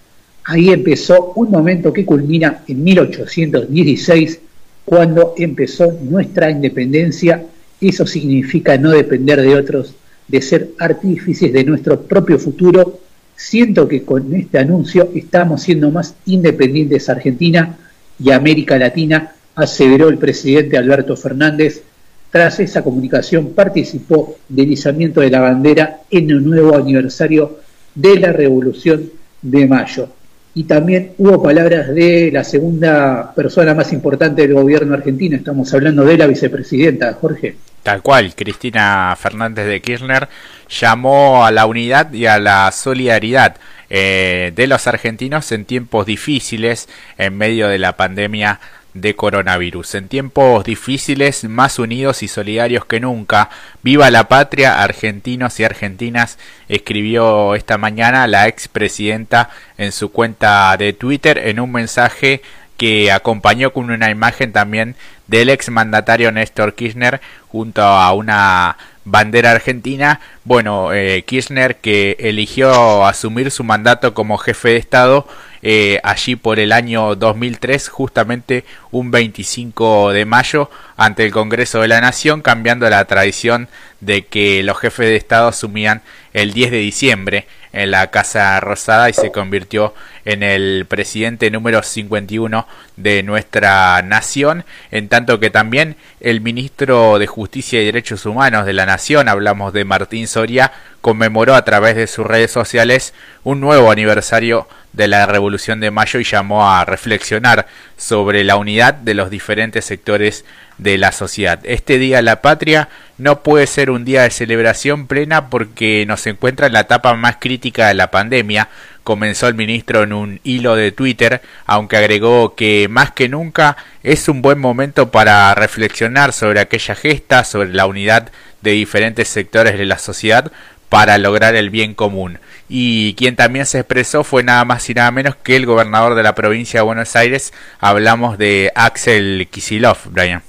Ahí 0.45 0.69
empezó 0.69 1.33
un 1.36 1.51
momento 1.51 1.94
que 1.94 2.06
culmina 2.06 2.63
en 2.68 2.83
1816, 2.83 4.39
cuando 4.86 5.36
empezó 5.38 5.92
nuestra 6.01 6.50
independencia. 6.50 7.45
Eso 7.80 8.07
significa 8.07 8.77
no 8.77 8.89
depender 8.92 9.42
de 9.42 9.56
otros 9.56 9.94
de 10.27 10.42
ser 10.42 10.71
artífices 10.80 11.51
de 11.51 11.63
nuestro 11.63 12.01
propio 12.01 12.39
futuro. 12.39 13.00
Siento 13.36 13.88
que 13.88 14.04
con 14.04 14.33
este 14.33 14.60
anuncio 14.60 15.10
estamos 15.13 15.63
siendo 15.63 15.92
más 15.92 16.16
independientes 16.25 17.10
Argentina 17.10 17.77
y 18.24 18.31
América 18.31 18.77
Latina, 18.77 19.33
aseveró 19.56 20.10
el 20.10 20.18
presidente 20.18 20.77
Alberto 20.77 21.16
Fernández. 21.16 21.83
Tras 22.31 22.60
esa 22.60 22.83
comunicación 22.83 23.54
participó 23.54 24.38
del 24.48 24.71
izamiento 24.71 25.21
de 25.21 25.31
la 25.31 25.39
bandera 25.39 26.01
en 26.12 26.30
el 26.30 26.44
nuevo 26.44 26.75
aniversario 26.75 27.60
de 27.99 28.19
la 28.19 28.31
Revolución 28.31 29.09
de 29.41 29.67
Mayo. 29.67 30.09
Y 30.53 30.63
también 30.63 31.13
hubo 31.17 31.43
palabras 31.43 31.93
de 31.93 32.31
la 32.31 32.43
segunda 32.43 33.33
persona 33.35 33.73
más 33.73 33.93
importante 33.93 34.41
del 34.41 34.53
gobierno 34.53 34.93
argentino, 34.93 35.35
estamos 35.35 35.73
hablando 35.73 36.03
de 36.03 36.17
la 36.17 36.27
vicepresidenta, 36.27 37.13
Jorge. 37.13 37.55
Tal 37.83 38.01
cual, 38.01 38.33
Cristina 38.35 39.15
Fernández 39.17 39.67
de 39.67 39.81
Kirchner 39.81 40.27
llamó 40.69 41.45
a 41.45 41.51
la 41.51 41.65
unidad 41.65 42.11
y 42.11 42.25
a 42.25 42.39
la 42.39 42.71
solidaridad 42.71 43.55
eh, 43.89 44.51
de 44.55 44.67
los 44.67 44.85
argentinos 44.87 45.51
en 45.51 45.65
tiempos 45.65 46.05
difíciles 46.05 46.89
en 47.17 47.37
medio 47.37 47.67
de 47.67 47.79
la 47.79 47.95
pandemia 47.95 48.59
de 48.94 49.15
coronavirus. 49.15 49.95
En 49.95 50.07
tiempos 50.07 50.63
difíciles, 50.63 51.44
más 51.44 51.80
unidos 51.80 52.24
y 52.24 52.27
solidarios 52.27 52.86
que 52.86 53.00
nunca. 53.00 53.50
Viva 53.83 54.09
la 54.12 54.27
patria, 54.27 54.81
argentinos 54.81 55.59
y 55.59 55.63
argentinas, 55.63 56.38
escribió 56.68 57.56
esta 57.56 57.77
mañana 57.77 58.27
la 58.27 58.47
expresidenta 58.47 59.50
en 59.77 59.91
su 59.91 60.12
cuenta 60.12 60.75
de 60.77 60.94
Twitter 60.94 61.38
en 61.38 61.59
un 61.59 61.71
mensaje 61.71 62.41
que 62.77 63.12
acompañó 63.12 63.74
con 63.74 63.91
una 63.91 64.09
imagen 64.09 64.53
también 64.53 64.95
del 65.27 65.50
ex 65.50 65.69
mandatario 65.69 66.31
Néstor 66.31 66.75
Kirchner 66.75 67.19
junto 67.50 67.81
a 67.81 68.13
una 68.13 68.77
bandera 69.05 69.51
argentina. 69.51 70.19
Bueno, 70.43 70.93
eh, 70.93 71.23
Kirchner 71.25 71.77
que 71.77 72.18
eligió 72.19 73.06
asumir 73.06 73.51
su 73.51 73.63
mandato 73.63 74.13
como 74.13 74.37
jefe 74.37 74.69
de 74.69 74.77
Estado 74.77 75.27
eh, 75.61 75.99
allí 76.03 76.35
por 76.35 76.59
el 76.59 76.71
año 76.71 77.15
2003, 77.15 77.89
justamente 77.89 78.63
un 78.91 79.11
25 79.11 80.11
de 80.11 80.25
mayo, 80.25 80.69
ante 80.95 81.25
el 81.25 81.31
Congreso 81.31 81.81
de 81.81 81.89
la 81.89 82.01
Nación, 82.01 82.41
cambiando 82.41 82.89
la 82.89 83.03
tradición 83.06 83.68
de 83.99 84.25
que 84.25 84.63
los 84.63 84.77
jefes 84.79 85.07
de 85.07 85.15
Estado 85.18 85.49
asumían 85.49 86.01
el 86.33 86.53
10 86.53 86.71
de 86.71 86.77
diciembre 86.77 87.47
en 87.73 87.91
la 87.91 88.07
Casa 88.07 88.59
Rosada 88.59 89.09
y 89.09 89.13
se 89.13 89.31
convirtió 89.31 89.94
en 90.30 90.44
el 90.44 90.86
presidente 90.88 91.50
número 91.50 91.81
51 91.81 92.68
de 92.98 93.24
nuestra 93.24 94.02
nación, 94.04 94.64
en 94.92 95.09
tanto 95.09 95.40
que 95.40 95.50
también 95.50 95.95
el 96.19 96.40
ministro 96.40 97.18
de 97.18 97.26
Justicia 97.26 97.81
y 97.81 97.86
Derechos 97.86 98.28
Humanos 98.28 98.68
de 98.68 98.74
la 98.74 98.86
nación, 98.86 99.28
hablamos 99.28 99.74
de 99.74 99.86
Martín 99.86 100.28
Soria, 100.28 100.71
conmemoró 101.02 101.56
a 101.56 101.66
través 101.66 101.95
de 101.95 102.06
sus 102.06 102.28
redes 102.28 102.52
sociales 102.52 103.14
un 103.44 103.59
nuevo 103.59 103.90
aniversario 103.90 104.68
de 104.94 105.07
la 105.07 105.26
Revolución 105.26 105.80
de 105.80 105.92
Mayo 105.92 106.19
y 106.19 106.24
llamó 106.24 106.69
a 106.69 106.86
reflexionar 106.86 107.68
sobre 107.98 108.44
la 108.44 108.57
unidad 108.57 108.94
de 108.94 109.14
los 109.14 109.30
diferentes 109.30 109.86
sectores 109.86 110.45
de 110.78 110.98
la 110.98 111.12
sociedad. 111.12 111.59
Este 111.64 111.98
Día 112.00 112.21
la 112.21 112.42
Patria 112.42 112.90
no 113.18 113.44
puede 113.44 113.68
ser 113.68 113.92
un 113.92 114.06
día 114.06 114.24
de 114.24 114.31
celebración 114.31 115.07
plena 115.07 115.50
porque 115.50 116.06
nos 116.07 116.26
encuentra 116.26 116.68
en 116.68 116.74
la 116.74 116.81
etapa 116.81 117.14
más 117.16 117.38
crítica 117.40 117.88
de 117.88 117.94
la 117.94 118.12
pandemia, 118.12 118.69
comenzó 119.09 119.47
el 119.47 119.56
ministro 119.56 120.04
en 120.04 120.13
un 120.13 120.39
hilo 120.44 120.75
de 120.75 120.92
Twitter, 120.92 121.42
aunque 121.66 121.97
agregó 121.97 122.54
que 122.54 122.87
más 122.92 123.09
que 123.09 123.28
nunca 123.28 123.75
es 124.04 124.30
un 124.30 124.44
buen 124.44 124.59
momento 124.59 125.09
para 125.09 125.56
reflexionar 125.56 126.31
sobre 126.31 126.59
aquella 126.59 126.94
gesta, 126.94 127.44
sobre 127.44 127.73
la 127.73 127.87
unidad 127.87 128.30
de 128.61 128.69
diferentes 128.69 129.28
sectores 129.28 129.80
de 129.80 129.87
la 129.87 129.97
sociedad 129.97 130.51
para 130.89 131.18
lograr 131.18 131.56
el 131.56 131.71
bien 131.71 131.95
común. 131.95 132.37
Y 132.69 133.16
quien 133.16 133.35
también 133.35 133.66
se 133.66 133.80
expresó 133.80 134.23
fue 134.23 134.44
nada 134.44 134.63
más 134.63 134.87
y 134.92 134.94
nada 134.94 135.09
menos 135.09 135.35
que 135.35 135.56
el 135.56 135.66
gobernador 135.66 136.13
de 136.13 136.21
la 136.21 136.35
provincia 136.35 136.81
de 136.81 136.85
Buenos 136.85 137.16
Aires. 137.16 137.51
Hablamos 137.80 138.37
de 138.37 138.71
Axel 138.75 139.47
Kisilov, 139.49 139.97
Brian. 140.11 140.44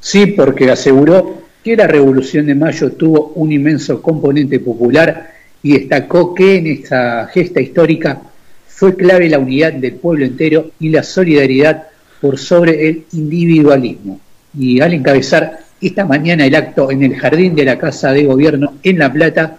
Sí, 0.00 0.26
porque 0.26 0.70
aseguró 0.70 1.44
que 1.64 1.76
la 1.76 1.86
Revolución 1.86 2.44
de 2.44 2.54
Mayo 2.54 2.92
tuvo 2.92 3.32
un 3.36 3.52
inmenso 3.52 4.02
componente 4.02 4.60
popular 4.60 5.31
y 5.62 5.78
destacó 5.78 6.34
que 6.34 6.56
en 6.56 6.66
esta 6.66 7.26
gesta 7.28 7.60
histórica 7.60 8.20
fue 8.66 8.96
clave 8.96 9.28
la 9.28 9.38
unidad 9.38 9.72
del 9.74 9.94
pueblo 9.94 10.24
entero 10.24 10.72
y 10.80 10.88
la 10.88 11.02
solidaridad 11.02 11.84
por 12.20 12.38
sobre 12.38 12.88
el 12.88 13.04
individualismo. 13.12 14.20
Y 14.58 14.80
al 14.80 14.94
encabezar 14.94 15.60
esta 15.80 16.04
mañana 16.04 16.46
el 16.46 16.54
acto 16.54 16.90
en 16.90 17.02
el 17.02 17.16
jardín 17.16 17.54
de 17.54 17.64
la 17.64 17.78
Casa 17.78 18.12
de 18.12 18.24
Gobierno 18.24 18.74
en 18.82 18.98
La 18.98 19.12
Plata, 19.12 19.58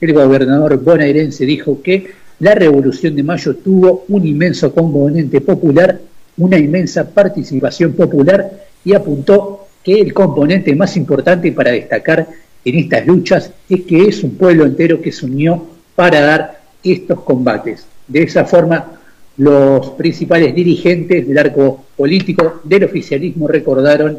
el 0.00 0.12
gobernador 0.12 0.82
bonaerense 0.82 1.46
dijo 1.46 1.80
que 1.82 2.10
la 2.40 2.54
Revolución 2.54 3.14
de 3.14 3.22
Mayo 3.22 3.56
tuvo 3.56 4.04
un 4.08 4.26
inmenso 4.26 4.74
componente 4.74 5.40
popular, 5.40 6.00
una 6.36 6.58
inmensa 6.58 7.08
participación 7.08 7.92
popular 7.92 8.50
y 8.84 8.92
apuntó 8.92 9.68
que 9.82 10.00
el 10.00 10.12
componente 10.12 10.74
más 10.74 10.96
importante 10.96 11.52
para 11.52 11.70
destacar 11.70 12.26
en 12.64 12.78
estas 12.78 13.06
luchas 13.06 13.52
es 13.68 13.82
que 13.82 14.04
es 14.04 14.22
un 14.22 14.36
pueblo 14.36 14.64
entero 14.64 15.00
que 15.00 15.12
se 15.12 15.26
unió 15.26 15.66
para 15.94 16.20
dar 16.20 16.60
estos 16.82 17.20
combates. 17.20 17.86
De 18.06 18.22
esa 18.22 18.44
forma, 18.44 19.00
los 19.36 19.90
principales 19.90 20.54
dirigentes 20.54 21.26
del 21.26 21.38
arco 21.38 21.84
político 21.96 22.60
del 22.64 22.84
oficialismo 22.84 23.48
recordaron 23.48 24.18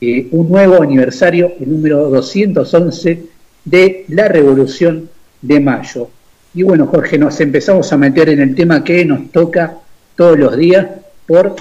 eh, 0.00 0.28
un 0.30 0.48
nuevo 0.48 0.82
aniversario, 0.82 1.52
el 1.60 1.70
número 1.70 2.08
211 2.08 3.22
de 3.64 4.04
la 4.08 4.28
Revolución 4.28 5.08
de 5.42 5.60
Mayo. 5.60 6.08
Y 6.54 6.62
bueno, 6.62 6.86
Jorge, 6.86 7.18
nos 7.18 7.40
empezamos 7.40 7.92
a 7.92 7.96
meter 7.96 8.30
en 8.30 8.40
el 8.40 8.54
tema 8.54 8.82
que 8.82 9.04
nos 9.04 9.30
toca 9.30 9.76
todos 10.16 10.38
los 10.38 10.56
días 10.56 10.86
por, 11.26 11.54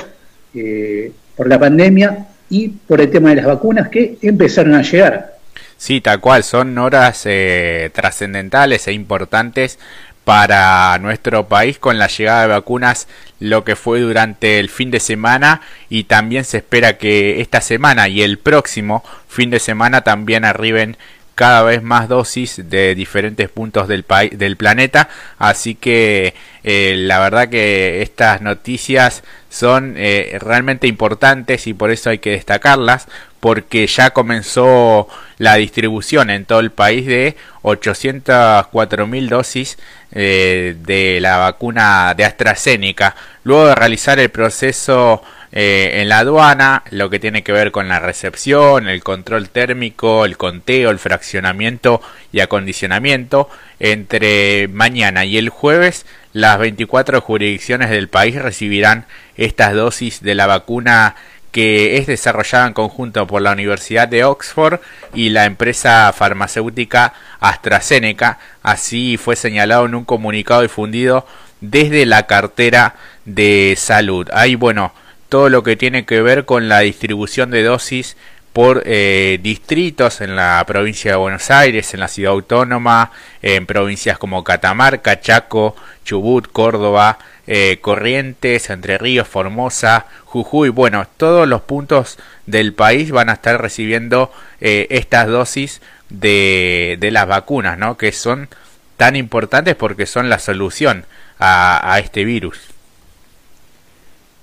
eh, 0.56 1.12
por 1.36 1.48
la 1.48 1.60
pandemia 1.60 2.28
y 2.50 2.70
por 2.70 3.02
el 3.02 3.12
tema 3.12 3.30
de 3.30 3.36
las 3.36 3.46
vacunas 3.46 3.90
que 3.90 4.18
empezaron 4.22 4.74
a 4.74 4.82
llegar. 4.82 5.39
Sí, 5.80 6.02
tal 6.02 6.20
cual, 6.20 6.44
son 6.44 6.78
horas 6.78 7.22
eh, 7.24 7.90
trascendentales 7.94 8.86
e 8.90 8.92
importantes 8.92 9.80
para 10.26 10.98
nuestro 11.00 11.48
país 11.48 11.80
con 11.80 11.98
la 11.98 12.08
llegada 12.08 12.42
de 12.42 12.48
vacunas 12.50 13.08
lo 13.40 13.64
que 13.64 13.78
fue 13.78 14.02
durante 14.02 14.60
el 14.60 14.70
fin 14.70 14.92
de 14.92 15.00
semana 15.00 15.62
y 15.88 16.04
también 16.04 16.44
se 16.44 16.58
espera 16.58 16.98
que 16.98 17.40
esta 17.40 17.62
semana 17.62 18.10
y 18.10 18.22
el 18.22 18.40
próximo 18.40 19.06
fin 19.30 19.50
de 19.52 19.60
semana 19.60 20.02
también 20.02 20.44
arriben 20.44 20.98
cada 21.40 21.64
vez 21.64 21.82
más 21.82 22.10
dosis 22.10 22.70
de 22.70 22.94
diferentes 22.96 23.48
puntos 23.48 23.88
del, 23.88 24.04
país, 24.04 24.38
del 24.38 24.58
planeta. 24.58 25.08
Así 25.38 25.74
que 25.74 26.34
eh, 26.66 26.96
la 26.98 27.20
verdad 27.20 27.48
que 27.48 28.02
estas 28.02 28.42
noticias 28.42 29.24
son 29.48 29.94
eh, 29.96 30.38
realmente 30.42 30.86
importantes 30.86 31.66
y 31.66 31.74
por 31.74 31.92
eso 31.92 32.10
hay 32.10 32.18
que 32.18 32.32
destacarlas 32.32 33.08
porque 33.40 33.88
ya 33.88 34.10
comenzó 34.10 35.08
la 35.38 35.56
distribución 35.56 36.30
en 36.30 36.44
todo 36.44 36.60
el 36.60 36.72
país 36.72 37.06
de 37.06 37.38
804 37.62 39.08
mil 39.08 39.30
dosis 39.30 39.78
eh, 40.12 40.76
de 40.78 41.20
la 41.22 41.38
vacuna 41.38 42.16
de 42.18 42.26
AstraZeneca. 42.26 43.16
Luego 43.46 43.68
de 43.68 43.76
realizar 43.76 44.20
el 44.20 44.28
proceso 44.28 45.24
eh, 45.52 46.02
en 46.02 46.10
la 46.10 46.20
aduana, 46.20 46.84
lo 46.92 47.10
que 47.10 47.20
tiene 47.20 47.44
que 47.44 47.52
ver 47.52 47.72
con 47.72 47.88
la 47.88 48.00
recepción, 48.00 48.88
el 48.88 49.04
control 49.04 49.50
térmico, 49.50 50.26
el 50.26 50.38
conteo, 50.38 50.92
el 50.92 51.00
fraccionamiento 51.00 52.02
y 52.32 52.42
acondicionamiento, 52.42 53.50
entre 53.80 54.68
mañana 54.68 55.26
y 55.26 55.38
el 55.38 55.50
jueves 55.50 56.06
las 56.34 56.60
24 56.60 57.22
jurisdicciones 57.22 57.90
del 57.90 58.08
país 58.08 58.36
recibirán 58.36 59.06
estas 59.36 59.74
dosis 59.74 60.22
de 60.22 60.36
la 60.36 60.48
vacuna 60.48 61.16
que 61.52 61.98
es 61.98 62.06
desarrollada 62.06 62.68
en 62.68 62.74
conjunto 62.74 63.26
por 63.26 63.42
la 63.42 63.52
Universidad 63.52 64.08
de 64.08 64.24
Oxford 64.24 64.80
y 65.16 65.30
la 65.30 65.46
empresa 65.46 66.14
farmacéutica 66.16 67.14
AstraZeneca. 67.40 68.38
Así 68.62 69.18
fue 69.18 69.36
señalado 69.36 69.88
en 69.88 69.96
un 69.96 70.06
comunicado 70.06 70.62
difundido 70.62 71.26
desde 71.62 72.06
la 72.06 72.28
cartera 72.28 72.96
de 73.26 73.74
salud. 73.78 74.30
Ahí, 74.32 74.54
bueno, 74.54 74.94
todo 75.30 75.50
lo 75.50 75.64
que 75.64 75.76
tiene 75.76 76.06
que 76.06 76.22
ver 76.22 76.46
con 76.46 76.68
la 76.68 76.80
distribución 76.80 77.52
de 77.52 77.64
dosis 77.64 78.18
por 78.52 78.82
eh, 78.86 79.40
distritos 79.42 80.22
en 80.22 80.36
la 80.36 80.64
provincia 80.68 81.12
de 81.12 81.18
Buenos 81.18 81.52
Aires, 81.52 81.94
en 81.94 82.00
la 82.00 82.08
ciudad 82.08 82.34
autónoma, 82.34 83.12
en 83.42 83.68
provincias 83.68 84.18
como 84.18 84.44
Catamarca, 84.44 85.22
Chaco, 85.22 85.76
Chubut, 86.04 86.52
Córdoba, 86.52 87.20
eh, 87.46 87.78
Corrientes, 87.80 88.72
Entre 88.72 88.98
Ríos, 88.98 89.28
Formosa, 89.28 90.08
Jujuy. 90.26 90.70
Bueno, 90.70 91.08
todos 91.18 91.48
los 91.48 91.62
puntos 91.62 92.18
del 92.48 92.74
país 92.74 93.12
van 93.12 93.30
a 93.30 93.34
estar 93.34 93.62
recibiendo 93.62 94.32
eh, 94.62 94.88
estas 94.90 95.28
dosis 95.28 95.82
de, 96.10 96.98
las 97.12 97.28
vacunas, 97.28 97.78
¿no? 97.78 97.98
Que 97.98 98.12
son 98.12 98.50
tan 98.98 99.16
importantes 99.16 99.76
porque 99.76 100.08
son 100.08 100.28
la 100.30 100.40
solución 100.40 101.06
a 101.40 101.98
este 102.04 102.26
virus. 102.26 102.60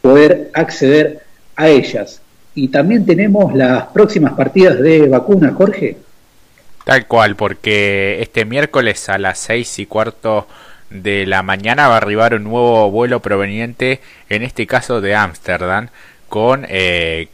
poder 0.00 0.50
acceder 0.54 1.20
a 1.56 1.68
ellas. 1.68 2.22
Y 2.54 2.68
también 2.68 3.04
tenemos 3.04 3.54
las 3.54 3.86
próximas 3.88 4.34
partidas 4.34 4.78
de 4.80 5.08
vacunas, 5.08 5.54
Jorge. 5.54 5.96
Tal 6.84 7.06
cual, 7.06 7.34
porque 7.36 8.20
este 8.20 8.44
miércoles 8.44 9.08
a 9.08 9.18
las 9.18 9.38
seis 9.38 9.78
y 9.78 9.86
cuarto 9.86 10.46
de 10.94 11.26
la 11.26 11.42
mañana 11.42 11.88
va 11.88 11.94
a 11.94 11.98
arribar 11.98 12.34
un 12.34 12.44
nuevo 12.44 12.90
vuelo 12.90 13.20
proveniente, 13.20 14.00
en 14.28 14.42
este 14.42 14.66
caso 14.66 15.00
de 15.00 15.14
Ámsterdam, 15.16 15.88
con 16.28 16.66
eh, 16.68 17.28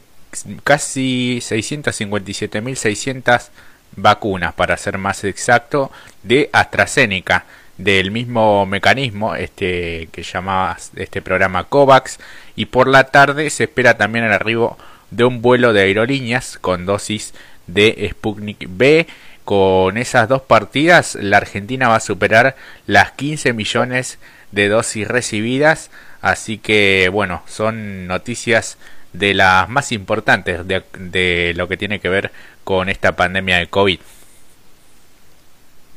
casi 0.63 1.39
657.600 1.41 3.49
vacunas, 3.95 4.53
para 4.53 4.77
ser 4.77 4.97
más 4.97 5.23
exacto, 5.23 5.91
de 6.23 6.49
AstraZeneca, 6.51 7.45
del 7.77 8.09
mismo 8.11 8.65
mecanismo 8.65 9.35
este 9.35 10.09
que 10.11 10.23
llamaba 10.23 10.77
este 10.95 11.21
programa 11.21 11.65
COVAX, 11.65 12.17
y 12.55 12.65
por 12.65 12.87
la 12.87 13.03
tarde 13.05 13.51
se 13.51 13.65
espera 13.65 13.97
también 13.97 14.25
el 14.25 14.33
arribo 14.33 14.79
de 15.11 15.25
un 15.25 15.43
vuelo 15.43 15.73
de 15.73 15.81
aerolíneas 15.81 16.57
con 16.59 16.87
dosis 16.87 17.35
de 17.67 18.09
Sputnik 18.11 18.65
B 18.69 19.05
con 19.45 19.97
esas 19.97 20.29
dos 20.29 20.41
partidas, 20.41 21.15
la 21.15 21.37
Argentina 21.37 21.87
va 21.87 21.95
a 21.95 21.99
superar 21.99 22.55
las 22.87 23.11
15 23.11 23.53
millones 23.53 24.19
de 24.51 24.69
dosis 24.69 25.07
recibidas. 25.07 25.89
Así 26.21 26.57
que, 26.57 27.09
bueno, 27.11 27.41
son 27.47 28.07
noticias 28.07 28.77
de 29.13 29.33
las 29.33 29.67
más 29.69 29.91
importantes 29.91 30.61
de, 30.65 31.53
lo 31.55 31.67
que 31.67 31.77
tiene 31.77 31.99
que 31.99 32.09
ver 32.09 32.31
con 32.63 32.89
esta 32.89 33.15
pandemia 33.15 33.57
de 33.57 33.67
COVID. 33.67 33.99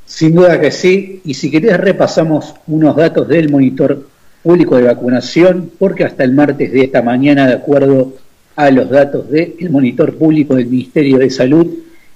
Sin 0.06 0.34
duda 0.34 0.60
que 0.60 0.70
sí, 0.70 1.20
y 1.24 1.34
si 1.34 1.50
querés 1.50 1.78
repasamos 1.78 2.54
unos 2.66 2.96
datos 2.96 3.28
del 3.28 3.50
monitor 3.50 4.08
público 4.42 4.76
de 4.76 4.84
vacunación, 4.84 5.70
porque 5.78 6.04
hasta 6.04 6.24
el 6.24 6.32
martes 6.32 6.72
de 6.72 6.84
esta 6.84 7.02
mañana, 7.02 7.46
de 7.46 7.54
acuerdo 7.54 8.14
a 8.56 8.70
los 8.70 8.88
datos 8.90 9.30
del 9.30 9.70
monitor 9.70 10.14
público 10.16 10.54
del 10.54 10.66
Ministerio 10.66 11.18
de 11.18 11.30
Salud, 11.30 11.66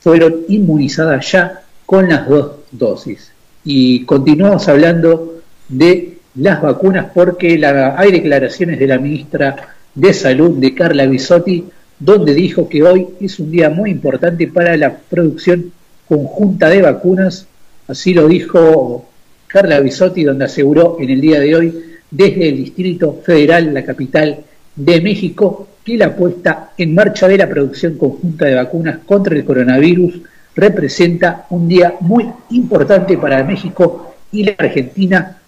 fueron 0.00 0.36
inmunizadas 0.48 1.32
ya 1.32 1.62
con 1.86 2.08
las 2.08 2.28
dos 2.28 2.52
dosis. 2.70 3.32
Y 3.64 4.04
continuamos 4.04 4.68
hablando 4.68 5.40
de 5.68 6.18
las 6.36 6.62
vacunas 6.62 7.08
porque 7.12 7.58
la, 7.58 7.98
hay 7.98 8.12
declaraciones 8.12 8.78
de 8.78 8.86
la 8.86 8.98
ministra 8.98 9.74
de 9.94 10.14
Salud, 10.14 10.58
de 10.58 10.74
Carla 10.74 11.06
Bisotti, 11.06 11.64
donde 11.98 12.34
dijo 12.34 12.68
que 12.68 12.82
hoy 12.82 13.08
es 13.20 13.38
un 13.38 13.50
día 13.50 13.68
muy 13.68 13.90
importante 13.90 14.46
para 14.46 14.76
la 14.76 14.96
producción 14.96 15.72
conjunta 16.08 16.68
de 16.68 16.82
vacunas. 16.82 17.46
Así 17.88 18.14
lo 18.14 18.28
dijo 18.28 19.08
Carla 19.46 19.80
Bisotti, 19.80 20.24
donde 20.24 20.46
aseguró 20.46 20.96
en 21.00 21.10
el 21.10 21.20
día 21.20 21.40
de 21.40 21.54
hoy 21.54 21.84
desde 22.10 22.48
el 22.48 22.56
Distrito 22.56 23.20
Federal, 23.24 23.74
la 23.74 23.84
capital 23.84 24.44
de 24.76 25.00
México, 25.00 25.68
que 25.84 25.96
la 25.96 26.14
puesta 26.14 26.72
en 26.76 26.94
marcha 26.94 27.28
de 27.28 27.38
la 27.38 27.48
producción 27.48 27.96
conjunta 27.96 28.46
de 28.46 28.54
vacunas 28.54 28.98
contra 29.06 29.34
el 29.34 29.44
coronavirus 29.44 30.20
representa 30.54 31.46
un 31.50 31.68
día 31.68 31.94
muy 32.00 32.28
importante 32.50 33.16
para 33.16 33.44
México 33.44 34.14
y 34.32 34.44
la 34.44 34.54
Argentina 34.58 35.38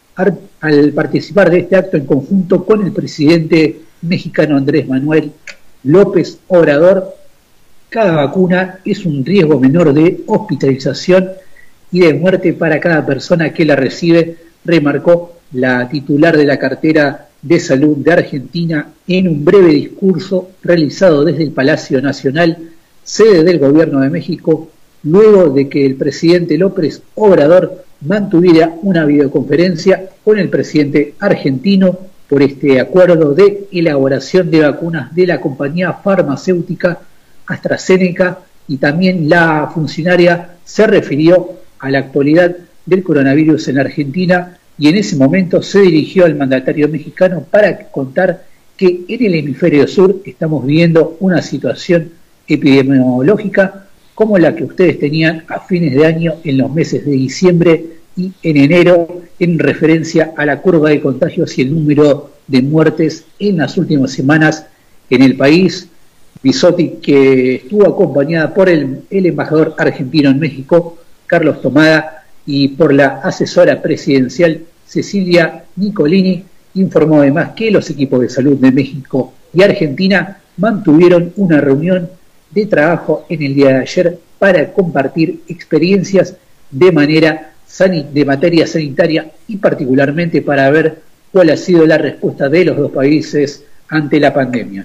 al 0.60 0.92
participar 0.92 1.50
de 1.50 1.60
este 1.60 1.76
acto 1.76 1.96
en 1.96 2.06
conjunto 2.06 2.64
con 2.64 2.84
el 2.84 2.92
presidente 2.92 3.80
mexicano 4.02 4.56
Andrés 4.56 4.86
Manuel 4.86 5.32
López 5.84 6.38
Obrador. 6.48 7.14
Cada 7.88 8.12
vacuna 8.12 8.78
es 8.84 9.04
un 9.04 9.24
riesgo 9.24 9.58
menor 9.58 9.92
de 9.92 10.22
hospitalización 10.26 11.30
y 11.90 12.00
de 12.00 12.14
muerte 12.14 12.52
para 12.54 12.80
cada 12.80 13.04
persona 13.04 13.52
que 13.52 13.64
la 13.64 13.76
recibe, 13.76 14.36
remarcó 14.64 15.40
la 15.52 15.88
titular 15.88 16.36
de 16.36 16.46
la 16.46 16.58
cartera 16.58 17.28
de 17.42 17.58
Salud 17.58 17.96
de 17.98 18.12
Argentina 18.12 18.88
en 19.06 19.28
un 19.28 19.44
breve 19.44 19.70
discurso 19.70 20.50
realizado 20.62 21.24
desde 21.24 21.42
el 21.42 21.50
Palacio 21.50 22.00
Nacional, 22.00 22.56
sede 23.02 23.42
del 23.42 23.58
Gobierno 23.58 24.00
de 24.00 24.10
México, 24.10 24.70
luego 25.02 25.50
de 25.50 25.68
que 25.68 25.84
el 25.84 25.96
presidente 25.96 26.56
López 26.56 27.02
Obrador 27.16 27.84
mantuviera 28.02 28.74
una 28.82 29.04
videoconferencia 29.04 30.08
con 30.24 30.38
el 30.38 30.48
presidente 30.48 31.14
argentino 31.18 31.98
por 32.28 32.42
este 32.42 32.80
acuerdo 32.80 33.34
de 33.34 33.68
elaboración 33.72 34.50
de 34.50 34.60
vacunas 34.60 35.14
de 35.14 35.26
la 35.26 35.40
compañía 35.40 35.92
farmacéutica 35.92 37.00
AstraZeneca 37.46 38.38
y 38.68 38.76
también 38.76 39.28
la 39.28 39.70
funcionaria 39.74 40.56
se 40.64 40.86
refirió 40.86 41.50
a 41.78 41.90
la 41.90 41.98
actualidad 41.98 42.56
del 42.86 43.02
coronavirus 43.02 43.68
en 43.68 43.80
Argentina 43.80 44.58
y 44.82 44.88
en 44.88 44.96
ese 44.96 45.14
momento 45.14 45.62
se 45.62 45.82
dirigió 45.82 46.24
al 46.24 46.34
mandatario 46.34 46.88
mexicano 46.88 47.46
para 47.48 47.88
contar 47.92 48.46
que 48.76 49.02
en 49.06 49.24
el 49.24 49.36
hemisferio 49.36 49.86
sur 49.86 50.20
estamos 50.24 50.66
viviendo 50.66 51.16
una 51.20 51.40
situación 51.40 52.10
epidemiológica 52.48 53.86
como 54.12 54.38
la 54.38 54.56
que 54.56 54.64
ustedes 54.64 54.98
tenían 54.98 55.44
a 55.46 55.60
fines 55.60 55.94
de 55.94 56.04
año 56.04 56.34
en 56.42 56.58
los 56.58 56.74
meses 56.74 57.06
de 57.06 57.12
diciembre 57.12 57.84
y 58.16 58.32
en 58.42 58.56
enero 58.56 59.22
en 59.38 59.60
referencia 59.60 60.32
a 60.36 60.44
la 60.44 60.60
curva 60.60 60.90
de 60.90 61.00
contagios 61.00 61.56
y 61.58 61.62
el 61.62 61.72
número 61.72 62.32
de 62.48 62.62
muertes 62.62 63.24
en 63.38 63.58
las 63.58 63.78
últimas 63.78 64.10
semanas 64.10 64.66
en 65.08 65.22
el 65.22 65.36
país. 65.36 65.86
Bisotti, 66.42 66.94
que 67.00 67.54
estuvo 67.54 67.86
acompañada 67.86 68.52
por 68.52 68.68
el 68.68 69.04
embajador 69.08 69.76
argentino 69.78 70.28
en 70.30 70.40
México, 70.40 70.98
Carlos 71.28 71.62
Tomada, 71.62 72.24
y 72.46 72.68
por 72.68 72.92
la 72.92 73.20
asesora 73.22 73.80
presidencial 73.80 74.62
Cecilia 74.92 75.64
Nicolini 75.76 76.44
informó 76.74 77.20
además 77.20 77.52
que 77.56 77.70
los 77.70 77.88
equipos 77.88 78.20
de 78.20 78.28
salud 78.28 78.58
de 78.58 78.70
México 78.70 79.32
y 79.54 79.62
Argentina 79.62 80.38
mantuvieron 80.58 81.32
una 81.36 81.62
reunión 81.62 82.10
de 82.50 82.66
trabajo 82.66 83.24
en 83.30 83.42
el 83.42 83.54
día 83.54 83.68
de 83.68 83.78
ayer 83.78 84.18
para 84.38 84.70
compartir 84.70 85.40
experiencias 85.48 86.36
de 86.70 86.92
manera 86.92 87.52
de 88.12 88.24
materia 88.26 88.66
sanitaria 88.66 89.30
y 89.48 89.56
particularmente 89.56 90.42
para 90.42 90.68
ver 90.68 90.98
cuál 91.32 91.48
ha 91.48 91.56
sido 91.56 91.86
la 91.86 91.96
respuesta 91.96 92.50
de 92.50 92.66
los 92.66 92.76
dos 92.76 92.92
países 92.92 93.64
ante 93.88 94.20
la 94.20 94.34
pandemia. 94.34 94.84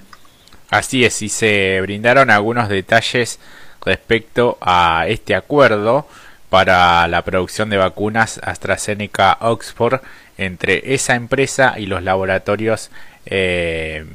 Así 0.70 1.04
es, 1.04 1.22
y 1.22 1.28
se 1.28 1.82
brindaron 1.82 2.30
algunos 2.30 2.70
detalles 2.70 3.40
respecto 3.84 4.58
a 4.62 5.06
este 5.10 5.36
acuerdo 5.36 6.08
para 6.50 7.08
la 7.08 7.24
producción 7.24 7.70
de 7.70 7.78
vacunas 7.78 8.40
AstraZeneca 8.44 9.38
Oxford 9.42 10.02
entre 10.38 10.94
esa 10.94 11.16
empresa 11.16 11.76
y 11.78 11.88
los 11.88 12.04
laboratorios 12.04 12.90
eh, 13.26 14.06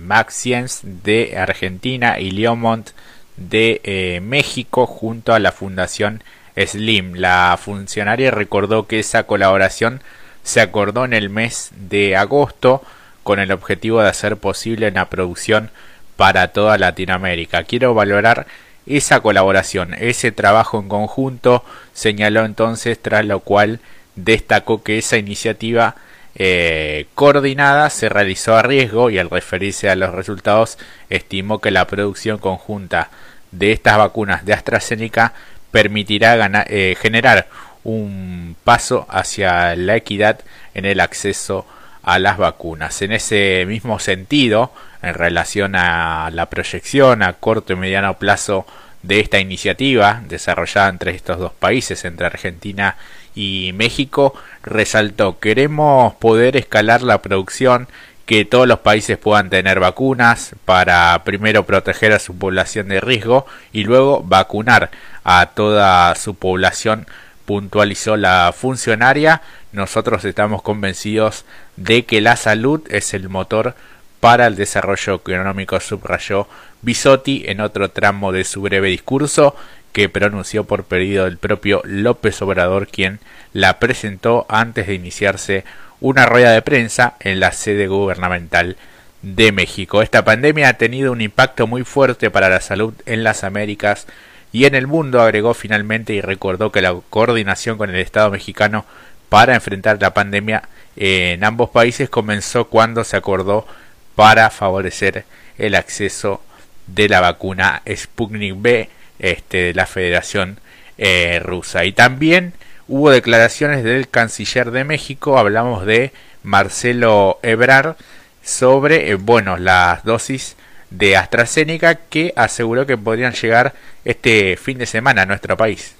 de 0.82 1.34
Argentina 1.36 2.18
y 2.18 2.30
Leomont 2.30 2.90
de 3.36 3.80
eh, 3.84 4.20
México 4.22 4.86
junto 4.86 5.34
a 5.34 5.38
la 5.38 5.52
Fundación 5.52 6.22
Slim. 6.56 7.14
La 7.14 7.58
funcionaria 7.62 8.30
recordó 8.30 8.86
que 8.86 9.00
esa 9.00 9.24
colaboración 9.24 10.02
se 10.42 10.60
acordó 10.60 11.04
en 11.04 11.12
el 11.12 11.30
mes 11.30 11.70
de 11.76 12.16
agosto 12.16 12.82
con 13.22 13.38
el 13.38 13.52
objetivo 13.52 14.02
de 14.02 14.08
hacer 14.08 14.36
posible 14.36 14.88
una 14.88 15.08
producción 15.08 15.70
para 16.16 16.48
toda 16.48 16.78
Latinoamérica. 16.78 17.64
Quiero 17.64 17.94
valorar 17.94 18.46
esa 18.86 19.20
colaboración, 19.20 19.94
ese 19.94 20.32
trabajo 20.32 20.78
en 20.80 20.88
conjunto, 20.88 21.64
señaló 21.92 22.44
entonces, 22.44 23.00
tras 23.00 23.24
lo 23.24 23.40
cual 23.40 23.80
destacó 24.16 24.82
que 24.82 24.98
esa 24.98 25.16
iniciativa 25.16 25.96
eh, 26.34 27.06
coordinada 27.14 27.90
se 27.90 28.08
realizó 28.08 28.56
a 28.56 28.62
riesgo 28.62 29.10
y 29.10 29.18
al 29.18 29.30
referirse 29.30 29.90
a 29.90 29.96
los 29.96 30.14
resultados 30.14 30.78
estimó 31.10 31.60
que 31.60 31.70
la 31.70 31.86
producción 31.86 32.38
conjunta 32.38 33.10
de 33.50 33.72
estas 33.72 33.98
vacunas 33.98 34.44
de 34.44 34.54
AstraZeneca 34.54 35.34
permitirá 35.70 36.64
eh, 36.68 36.96
generar 37.00 37.48
un 37.84 38.56
paso 38.64 39.06
hacia 39.10 39.76
la 39.76 39.96
equidad 39.96 40.40
en 40.74 40.84
el 40.86 41.00
acceso 41.00 41.66
a 41.66 41.81
las 42.04 42.38
vacunas. 42.38 43.00
En 43.02 43.12
ese 43.12 43.64
mismo 43.66 43.98
sentido, 43.98 44.72
en 45.02 45.14
relación 45.14 45.74
a 45.76 46.30
la 46.32 46.46
proyección 46.46 47.22
a 47.22 47.34
corto 47.34 47.72
y 47.72 47.76
mediano 47.76 48.18
plazo 48.18 48.66
de 49.02 49.20
esta 49.20 49.40
iniciativa 49.40 50.22
desarrollada 50.28 50.88
entre 50.88 51.12
estos 51.12 51.38
dos 51.38 51.52
países, 51.52 52.04
entre 52.04 52.26
Argentina 52.26 52.96
y 53.34 53.72
México, 53.74 54.34
resaltó 54.62 55.38
queremos 55.40 56.14
poder 56.14 56.56
escalar 56.56 57.02
la 57.02 57.22
producción 57.22 57.88
que 58.26 58.44
todos 58.44 58.68
los 58.68 58.78
países 58.80 59.18
puedan 59.18 59.50
tener 59.50 59.80
vacunas 59.80 60.54
para 60.64 61.20
primero 61.24 61.66
proteger 61.66 62.12
a 62.12 62.20
su 62.20 62.36
población 62.36 62.88
de 62.88 63.00
riesgo 63.00 63.46
y 63.72 63.84
luego 63.84 64.22
vacunar 64.22 64.90
a 65.24 65.46
toda 65.54 66.14
su 66.14 66.34
población 66.36 67.06
puntualizó 67.44 68.16
la 68.16 68.52
funcionaria 68.56 69.42
nosotros 69.72 70.24
estamos 70.24 70.62
convencidos 70.62 71.44
de 71.76 72.04
que 72.04 72.20
la 72.20 72.36
salud 72.36 72.82
es 72.90 73.14
el 73.14 73.28
motor 73.28 73.74
para 74.20 74.46
el 74.46 74.54
desarrollo 74.54 75.14
económico, 75.14 75.80
subrayó 75.80 76.46
Bisotti 76.82 77.44
en 77.46 77.60
otro 77.60 77.90
tramo 77.90 78.32
de 78.32 78.44
su 78.44 78.60
breve 78.62 78.88
discurso 78.88 79.56
que 79.92 80.08
pronunció 80.08 80.64
por 80.64 80.84
pedido 80.84 81.24
del 81.24 81.38
propio 81.38 81.82
López 81.84 82.40
Obrador, 82.42 82.86
quien 82.86 83.18
la 83.52 83.78
presentó 83.78 84.46
antes 84.48 84.86
de 84.86 84.94
iniciarse 84.94 85.64
una 86.00 86.26
rueda 86.26 86.52
de 86.52 86.62
prensa 86.62 87.14
en 87.20 87.40
la 87.40 87.52
sede 87.52 87.88
gubernamental 87.88 88.76
de 89.22 89.52
México. 89.52 90.02
Esta 90.02 90.24
pandemia 90.24 90.68
ha 90.68 90.74
tenido 90.74 91.12
un 91.12 91.20
impacto 91.20 91.66
muy 91.66 91.84
fuerte 91.84 92.30
para 92.30 92.48
la 92.48 92.60
salud 92.60 92.94
en 93.06 93.24
las 93.24 93.44
Américas 93.44 94.06
y 94.52 94.66
en 94.66 94.74
el 94.74 94.86
mundo, 94.86 95.20
agregó 95.22 95.54
finalmente 95.54 96.12
y 96.12 96.20
recordó 96.20 96.70
que 96.70 96.82
la 96.82 96.94
coordinación 97.10 97.78
con 97.78 97.90
el 97.90 97.96
Estado 97.96 98.30
mexicano 98.30 98.84
para 99.28 99.54
enfrentar 99.54 99.98
la 100.00 100.12
pandemia 100.12 100.64
en 100.94 101.42
ambos 101.42 101.70
países 101.70 102.10
comenzó 102.10 102.66
cuando 102.66 103.02
se 103.02 103.16
acordó 103.16 103.66
para 104.14 104.50
favorecer 104.50 105.24
el 105.56 105.74
acceso 105.74 106.42
de 106.86 107.08
la 107.08 107.20
vacuna 107.20 107.82
Sputnik 107.88 108.54
B 108.60 108.90
este, 109.18 109.58
de 109.58 109.74
la 109.74 109.86
Federación 109.86 110.58
eh, 110.98 111.40
Rusa. 111.42 111.84
Y 111.84 111.92
también 111.92 112.52
hubo 112.88 113.10
declaraciones 113.10 113.84
del 113.84 114.08
canciller 114.08 114.70
de 114.70 114.84
México, 114.84 115.38
hablamos 115.38 115.86
de 115.86 116.12
Marcelo 116.42 117.38
Ebrard, 117.42 117.96
sobre 118.42 119.10
eh, 119.10 119.14
bueno, 119.14 119.56
las 119.56 120.04
dosis 120.04 120.56
de 120.96 121.16
AstraZeneca 121.16 121.94
que 121.94 122.32
aseguró 122.36 122.86
que 122.86 122.96
podrían 122.96 123.32
llegar 123.32 123.74
este 124.04 124.56
fin 124.56 124.78
de 124.78 124.86
semana 124.86 125.22
a 125.22 125.26
nuestro 125.26 125.56
país. 125.56 125.94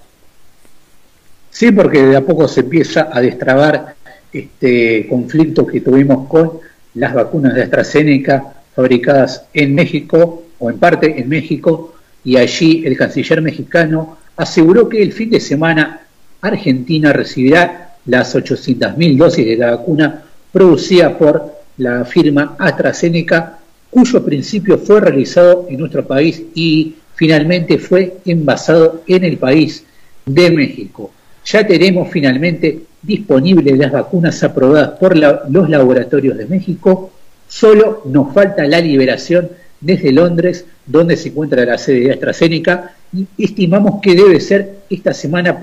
Sí, 1.50 1.70
porque 1.70 2.02
de 2.02 2.16
a 2.16 2.22
poco 2.22 2.48
se 2.48 2.60
empieza 2.60 3.10
a 3.12 3.20
destrabar 3.20 3.94
este 4.32 5.06
conflicto 5.08 5.66
que 5.66 5.80
tuvimos 5.80 6.28
con 6.28 6.60
las 6.94 7.12
vacunas 7.12 7.54
de 7.54 7.62
AstraZeneca 7.62 8.54
fabricadas 8.74 9.44
en 9.52 9.74
México 9.74 10.44
o 10.58 10.70
en 10.70 10.78
parte 10.78 11.20
en 11.20 11.28
México 11.28 11.94
y 12.24 12.36
allí 12.36 12.84
el 12.86 12.96
canciller 12.96 13.42
mexicano 13.42 14.18
aseguró 14.36 14.88
que 14.88 15.02
el 15.02 15.12
fin 15.12 15.30
de 15.30 15.40
semana 15.40 16.00
Argentina 16.40 17.12
recibirá 17.12 17.96
las 18.06 18.34
800.000 18.34 19.16
dosis 19.16 19.46
de 19.46 19.56
la 19.56 19.72
vacuna 19.72 20.22
producida 20.50 21.16
por 21.16 21.62
la 21.78 22.04
firma 22.04 22.56
AstraZeneca, 22.58 23.58
cuyo 23.92 24.24
principio 24.24 24.78
fue 24.78 25.02
realizado 25.02 25.66
en 25.68 25.78
nuestro 25.78 26.06
país 26.06 26.42
y 26.54 26.94
finalmente 27.14 27.76
fue 27.76 28.16
envasado 28.24 29.02
en 29.06 29.22
el 29.22 29.36
país 29.36 29.84
de 30.24 30.50
México. 30.50 31.10
Ya 31.44 31.66
tenemos 31.66 32.08
finalmente 32.10 32.80
disponibles 33.02 33.76
las 33.76 33.92
vacunas 33.92 34.42
aprobadas 34.42 34.98
por 34.98 35.14
los 35.14 35.68
laboratorios 35.68 36.38
de 36.38 36.46
México, 36.46 37.12
solo 37.46 38.00
nos 38.06 38.32
falta 38.32 38.64
la 38.64 38.80
liberación 38.80 39.50
desde 39.78 40.10
Londres, 40.10 40.64
donde 40.86 41.14
se 41.18 41.28
encuentra 41.28 41.66
la 41.66 41.76
sede 41.76 42.04
de 42.04 42.12
AstraZeneca, 42.12 42.94
y 43.12 43.26
estimamos 43.36 44.00
que 44.00 44.14
debe 44.14 44.40
ser 44.40 44.78
esta 44.88 45.12
semana 45.12 45.60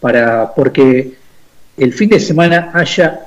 para, 0.00 0.52
porque 0.54 1.14
el 1.78 1.94
fin 1.94 2.10
de 2.10 2.20
semana 2.20 2.72
haya 2.74 3.20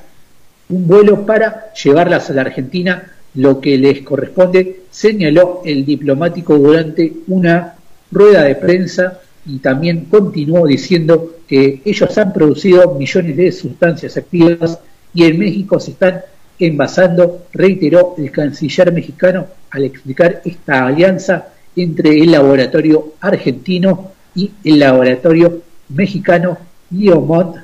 un 0.68 0.86
vuelo 0.86 1.26
para 1.26 1.72
llevarlas 1.72 2.30
a 2.30 2.34
la 2.34 2.42
Argentina, 2.42 3.13
lo 3.34 3.60
que 3.60 3.76
les 3.78 4.02
corresponde, 4.02 4.82
señaló 4.90 5.62
el 5.64 5.84
diplomático 5.84 6.56
durante 6.56 7.12
una 7.28 7.74
rueda 8.10 8.44
de 8.44 8.54
prensa 8.54 9.20
y 9.46 9.58
también 9.58 10.06
continuó 10.06 10.66
diciendo 10.66 11.36
que 11.46 11.82
ellos 11.84 12.16
han 12.16 12.32
producido 12.32 12.94
millones 12.94 13.36
de 13.36 13.52
sustancias 13.52 14.16
activas 14.16 14.78
y 15.12 15.24
en 15.24 15.38
México 15.38 15.78
se 15.78 15.92
están 15.92 16.22
envasando, 16.58 17.46
reiteró 17.52 18.14
el 18.16 18.30
canciller 18.30 18.92
mexicano 18.92 19.46
al 19.70 19.84
explicar 19.84 20.40
esta 20.44 20.86
alianza 20.86 21.48
entre 21.76 22.18
el 22.20 22.30
laboratorio 22.30 23.14
argentino 23.20 24.12
y 24.34 24.50
el 24.62 24.78
laboratorio 24.78 25.62
mexicano 25.88 26.56
Biomont 26.90 27.56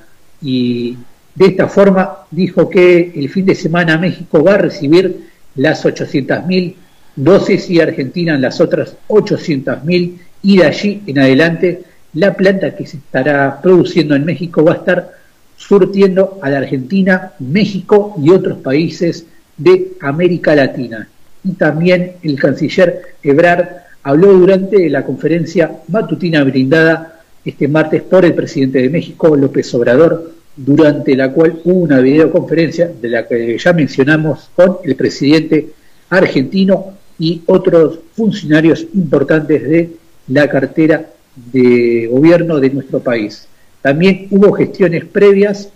y 0.42 0.96
de 1.35 1.46
esta 1.46 1.68
forma 1.68 2.26
dijo 2.30 2.68
que 2.68 3.12
el 3.14 3.28
fin 3.28 3.46
de 3.46 3.54
semana 3.54 3.98
México 3.98 4.42
va 4.42 4.54
a 4.54 4.59
recibir 4.59 5.30
las 5.57 5.85
800.000 5.85 6.75
dosis 7.17 7.69
y 7.71 7.81
Argentina 7.81 8.39
las 8.39 8.61
otras 8.61 8.97
800.000 9.09 10.19
y 10.43 10.57
de 10.59 10.65
allí 10.65 11.03
en 11.07 11.19
adelante 11.19 11.83
la 12.15 12.35
planta 12.35 12.75
que 12.75 12.87
se 12.87 12.97
estará 12.97 13.61
produciendo 13.61 14.15
en 14.15 14.25
México 14.25 14.65
va 14.65 14.73
a 14.73 14.77
estar 14.77 15.13
surtiendo 15.57 16.39
a 16.43 16.51
la 16.51 16.59
Argentina, 16.59 17.33
México 17.39 18.17
y 18.21 18.31
otros 18.31 18.59
países 18.59 19.27
de 19.57 19.93
América 20.01 20.55
Latina. 20.55 21.07
Y 21.45 21.53
también 21.53 22.13
el 22.23 22.39
canciller 22.41 23.15
Ebrard 23.23 23.69
habló 24.03 24.33
durante 24.33 24.89
la 24.89 25.05
conferencia 25.05 25.71
matutina 25.89 26.43
brindada 26.43 27.21
este 27.45 27.69
martes 27.69 28.03
por 28.03 28.25
el 28.25 28.35
presidente 28.35 28.81
de 28.81 28.91
México, 28.91 29.37
López 29.37 29.73
Obrador, 29.75 30.33
durante 30.64 31.16
la 31.16 31.33
cual 31.33 31.59
hubo 31.64 31.81
una 31.81 32.01
videoconferencia 32.01 32.90
de 33.01 33.09
la 33.09 33.27
que 33.27 33.57
ya 33.57 33.73
mencionamos 33.73 34.51
con 34.55 34.79
el 34.85 34.94
presidente 34.94 35.70
argentino 36.11 36.92
y 37.18 37.40
otros 37.46 38.01
funcionarios 38.14 38.87
importantes 38.92 39.62
de 39.62 39.90
la 40.29 40.49
cartera 40.49 41.07
de 41.35 42.09
gobierno 42.11 42.61
de 42.61 42.70
nuestro 42.70 43.01
país. 43.01 43.46
También 43.81 44.27
hubo 44.31 44.53
gestiones 44.53 45.07
previas. 45.07 45.70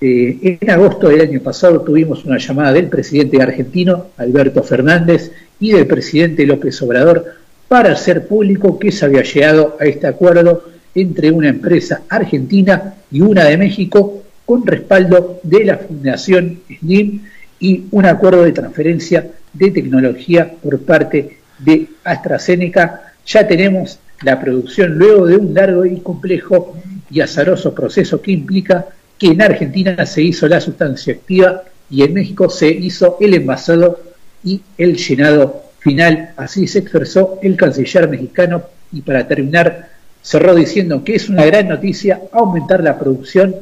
Eh, 0.00 0.58
en 0.60 0.70
agosto 0.70 1.08
del 1.08 1.20
año 1.20 1.40
pasado 1.40 1.80
tuvimos 1.80 2.24
una 2.24 2.38
llamada 2.38 2.72
del 2.72 2.88
presidente 2.88 3.40
argentino, 3.40 4.08
Alberto 4.16 4.62
Fernández, 4.62 5.30
y 5.60 5.70
del 5.70 5.86
presidente 5.86 6.44
López 6.44 6.82
Obrador 6.82 7.24
para 7.68 7.92
hacer 7.92 8.26
público 8.26 8.78
que 8.78 8.90
se 8.90 9.04
había 9.04 9.22
llegado 9.22 9.76
a 9.80 9.84
este 9.84 10.06
acuerdo 10.08 10.64
entre 10.96 11.30
una 11.30 11.50
empresa 11.50 12.02
argentina 12.08 12.94
y 13.12 13.20
una 13.20 13.44
de 13.44 13.58
México 13.58 14.22
con 14.46 14.66
respaldo 14.66 15.40
de 15.42 15.64
la 15.64 15.78
Fundación 15.78 16.60
SNIM 16.80 17.22
y 17.60 17.84
un 17.90 18.06
acuerdo 18.06 18.42
de 18.42 18.52
transferencia 18.52 19.30
de 19.52 19.70
tecnología 19.70 20.54
por 20.62 20.80
parte 20.80 21.38
de 21.58 21.88
AstraZeneca. 22.02 23.12
Ya 23.26 23.46
tenemos 23.46 23.98
la 24.22 24.40
producción 24.40 24.96
luego 24.98 25.26
de 25.26 25.36
un 25.36 25.52
largo 25.52 25.84
y 25.84 26.00
complejo 26.00 26.76
y 27.10 27.20
azaroso 27.20 27.74
proceso 27.74 28.22
que 28.22 28.32
implica 28.32 28.86
que 29.18 29.28
en 29.28 29.42
Argentina 29.42 30.06
se 30.06 30.22
hizo 30.22 30.48
la 30.48 30.60
sustancia 30.60 31.12
activa 31.12 31.62
y 31.90 32.02
en 32.02 32.14
México 32.14 32.48
se 32.48 32.68
hizo 32.68 33.18
el 33.20 33.34
envasado 33.34 34.00
y 34.42 34.62
el 34.78 34.96
llenado 34.96 35.62
final. 35.78 36.30
Así 36.36 36.66
se 36.66 36.78
expresó 36.78 37.38
el 37.42 37.56
canciller 37.56 38.08
mexicano 38.08 38.62
y 38.92 39.02
para 39.02 39.26
terminar 39.26 39.95
cerró 40.26 40.56
diciendo 40.56 41.04
que 41.04 41.14
es 41.14 41.28
una 41.28 41.44
gran 41.44 41.68
noticia 41.68 42.20
aumentar 42.32 42.82
la 42.82 42.98
producción 42.98 43.54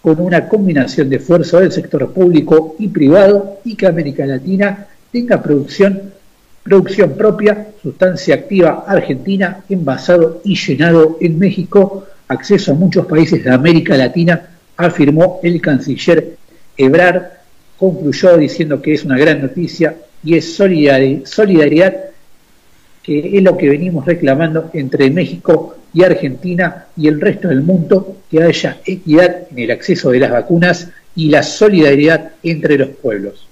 con 0.00 0.20
una 0.20 0.48
combinación 0.48 1.10
de 1.10 1.16
esfuerzo 1.16 1.58
del 1.58 1.72
sector 1.72 2.12
público 2.12 2.76
y 2.78 2.86
privado 2.86 3.58
y 3.64 3.74
que 3.74 3.88
América 3.88 4.24
Latina 4.24 4.86
tenga 5.10 5.42
producción 5.42 6.12
propia, 6.62 7.66
sustancia 7.82 8.36
activa 8.36 8.84
argentina, 8.86 9.64
envasado 9.68 10.40
y 10.44 10.54
llenado 10.54 11.18
en 11.20 11.36
México, 11.36 12.06
acceso 12.28 12.70
a 12.70 12.76
muchos 12.76 13.06
países 13.06 13.42
de 13.42 13.52
América 13.52 13.96
Latina, 13.96 14.50
afirmó 14.76 15.40
el 15.42 15.60
canciller 15.60 16.36
Ebrard, 16.76 17.24
concluyó 17.76 18.36
diciendo 18.36 18.80
que 18.80 18.94
es 18.94 19.04
una 19.04 19.18
gran 19.18 19.42
noticia 19.42 19.96
y 20.22 20.36
es 20.36 20.54
solidaridad 20.54 21.96
que 23.02 23.36
es 23.36 23.42
lo 23.42 23.56
que 23.56 23.68
venimos 23.68 24.06
reclamando 24.06 24.70
entre 24.74 25.10
México 25.10 25.76
y 25.94 26.02
Argentina 26.02 26.86
y 26.96 27.08
el 27.08 27.20
resto 27.20 27.48
del 27.48 27.62
mundo, 27.62 28.18
que 28.30 28.42
haya 28.42 28.78
equidad 28.84 29.46
en 29.50 29.58
el 29.60 29.70
acceso 29.70 30.10
de 30.10 30.18
las 30.18 30.32
vacunas 30.32 30.90
y 31.14 31.30
la 31.30 31.42
solidaridad 31.42 32.32
entre 32.42 32.76
los 32.76 32.88
pueblos. 32.88 33.46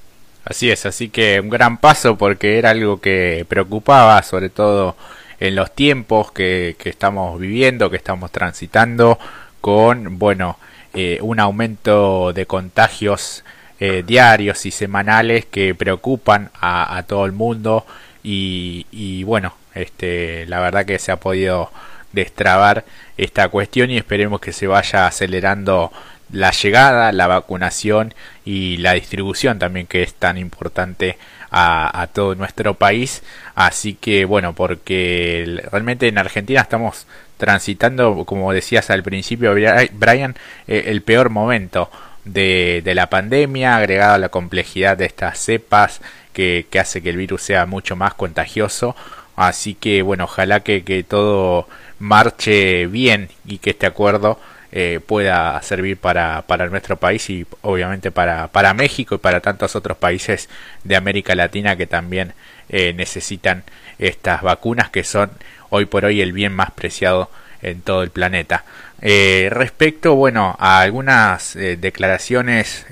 Así 0.45 0.71
es, 0.71 0.85
así 0.87 1.09
que 1.09 1.39
un 1.39 1.49
gran 1.49 1.79
paso 1.79 2.19
porque 2.19 2.59
era 2.59 2.71
algo 2.71 3.01
que 3.01 3.47
preocupaba, 3.49 4.21
sobre 4.25 4.51
todo 4.51 4.97
en 5.39 5.55
los 5.55 5.73
tiempos 5.73 6.33
que, 6.33 6.77
estamos 6.85 7.39
viviendo, 7.39 7.91
que 7.91 7.97
estamos 7.97 8.33
transitando, 8.33 9.19
con, 9.61 10.19
bueno, 10.19 10.59
eh, 10.95 11.19
un 11.23 11.39
aumento 11.39 12.33
de 12.33 12.47
contagios 12.47 13.45
eh, 13.79 14.03
diarios 14.05 14.67
y 14.67 14.73
semanales 14.73 15.47
que 15.47 15.75
preocupan 15.75 16.51
a, 16.61 17.03
todo 17.07 17.25
el 17.25 17.33
mundo 17.33 17.87
y, 18.23 18.87
y, 18.91 19.23
bueno, 19.25 19.55
este, 19.75 20.47
la 20.47 20.61
verdad 20.61 20.85
que 20.85 20.99
se 20.99 21.13
ha 21.13 21.17
podido 21.17 21.71
destrabar 22.13 22.85
esta 23.17 23.49
cuestión 23.49 23.91
y 23.91 23.97
esperemos 23.97 24.41
que 24.41 24.53
se 24.53 24.67
vaya 24.67 25.07
acelerando 25.07 25.93
la 26.33 26.51
llegada, 26.51 27.13
la 27.13 27.27
vacunación 27.27 28.15
y 28.45 28.79
la 28.79 28.95
distribución 28.95 29.59
también 29.59 29.87
que 29.87 30.03
es 30.03 30.15
tan 30.15 30.39
importante 30.39 31.19
a, 31.51 32.09
todo 32.13 32.35
nuestro 32.35 32.75
país. 32.75 33.23
Así 33.55 33.95
que 33.95 34.25
bueno, 34.25 34.55
porque 34.55 35.63
realmente 35.71 36.09
en 36.09 36.19
Argentina 36.19 36.63
estamos 36.63 37.07
transitando, 37.37 38.25
como 38.25 38.53
decías 38.53 38.91
al 38.91 39.03
principio, 39.03 39.55
Brian, 39.55 40.37
eh, 40.67 40.85
el 40.87 41.03
peor 41.03 41.29
momento 41.29 41.91
de, 42.25 42.81
de, 42.85 42.95
la 42.95 43.11
pandemia, 43.11 43.77
agregado 43.77 44.15
a 44.15 44.19
la 44.19 44.29
complejidad 44.31 44.97
de 44.97 45.07
estas 45.07 45.39
cepas 45.39 46.01
que, 46.33 46.67
que, 46.71 46.81
hace 46.81 47.03
que 47.03 47.11
el 47.11 47.17
virus 47.17 47.43
sea 47.43 47.67
mucho 47.67 47.97
más 47.97 48.15
contagioso. 48.15 48.97
Así 49.37 49.75
que 49.75 50.03
bueno, 50.03 50.25
ojalá 50.25 50.61
que, 50.61 50.85
que 50.85 51.03
todo 51.03 51.67
marche 52.03 52.87
bien 52.89 53.29
y 53.47 53.59
que 53.59 53.71
este 53.71 53.87
acuerdo 53.87 54.39
eh, 54.73 54.99
pueda 55.07 55.63
servir 55.63 55.99
para, 55.99 56.43
para 56.43 56.69
nuestro 56.69 56.97
país 56.97 57.31
y 57.31 57.47
obviamente 57.61 58.11
para, 58.11 58.49
para 58.49 58.75
México 58.75 59.15
y 59.15 59.19
para 59.19 59.41
tantos 59.41 59.77
otros 59.77 59.97
países 59.97 60.49
de 60.83 60.97
América 60.97 61.37
Latina 61.37 61.77
que 61.77 61.87
también 61.87 62.33
eh, 62.69 62.93
necesitan 62.93 63.63
estas 64.01 64.43
vacunas 64.43 64.91
que 64.91 65.05
son 65.05 65.31
hoy 65.71 65.85
por 65.85 66.05
hoy 66.05 66.21
el 66.21 66.33
bien 66.33 66.53
más 66.53 66.73
preciado 66.73 67.31
en 67.63 67.83
todo 67.83 68.03
el 68.03 68.11
planeta. 68.11 68.65
Eh, 69.01 69.49
respecto, 69.53 70.17
bueno, 70.17 70.57
a 70.59 70.81
algunas 70.81 71.55
declaraciones 71.55 72.85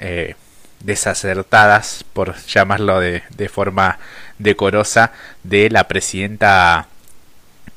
desacertadas, 0.81 2.05
por 2.13 2.37
llamarlo 2.47 3.01
de, 3.01 3.25
de, 3.37 3.49
forma 3.49 3.99
decorosa, 4.39 5.13
de 5.43 5.69
la 5.69 5.89
presidenta 5.89 6.87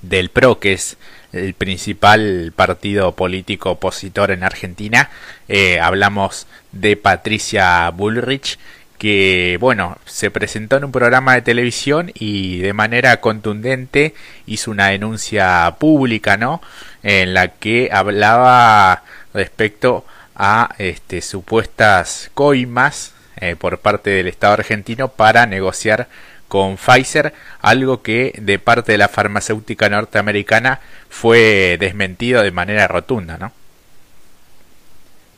del 0.03 0.29
PRO, 0.29 0.59
que 0.59 0.73
es 0.73 0.97
el 1.33 1.53
principal 1.53 2.53
partido 2.55 3.13
político 3.13 3.71
opositor 3.71 4.31
en 4.31 4.43
Argentina. 4.43 5.09
Eh, 5.47 5.79
hablamos 5.79 6.47
de 6.71 6.95
Patricia 6.95 7.89
Bullrich, 7.89 8.57
que 8.97 9.57
bueno, 9.59 9.97
se 10.05 10.31
presentó 10.31 10.77
en 10.77 10.85
un 10.85 10.91
programa 10.91 11.33
de 11.33 11.41
televisión 11.41 12.11
y 12.13 12.59
de 12.59 12.73
manera 12.73 13.19
contundente 13.19 14.13
hizo 14.45 14.71
una 14.71 14.87
denuncia 14.87 15.75
pública, 15.79 16.37
¿no? 16.37 16.61
En 17.01 17.33
la 17.33 17.49
que 17.49 17.89
hablaba 17.91 19.03
respecto 19.33 20.05
a 20.35 20.73
este, 20.77 21.21
supuestas 21.21 22.31
coimas 22.33 23.13
eh, 23.37 23.55
por 23.57 23.79
parte 23.79 24.11
del 24.11 24.27
Estado 24.27 24.53
argentino 24.53 25.09
para 25.09 25.45
negociar 25.47 26.07
con 26.53 26.77
Pfizer, 26.77 27.33
algo 27.63 28.03
que 28.03 28.31
de 28.39 28.59
parte 28.59 28.91
de 28.91 28.99
la 28.99 29.07
farmacéutica 29.07 29.89
norteamericana 29.89 30.81
fue 31.09 31.77
desmentido 31.79 32.43
de 32.43 32.51
manera 32.51 32.87
rotunda, 32.87 33.39
¿no? 33.39 33.51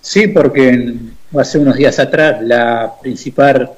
Sí, 0.02 0.28
porque 0.28 0.94
hace 1.40 1.58
unos 1.58 1.78
días 1.78 2.00
atrás 2.00 2.42
la 2.42 2.96
principal 3.02 3.72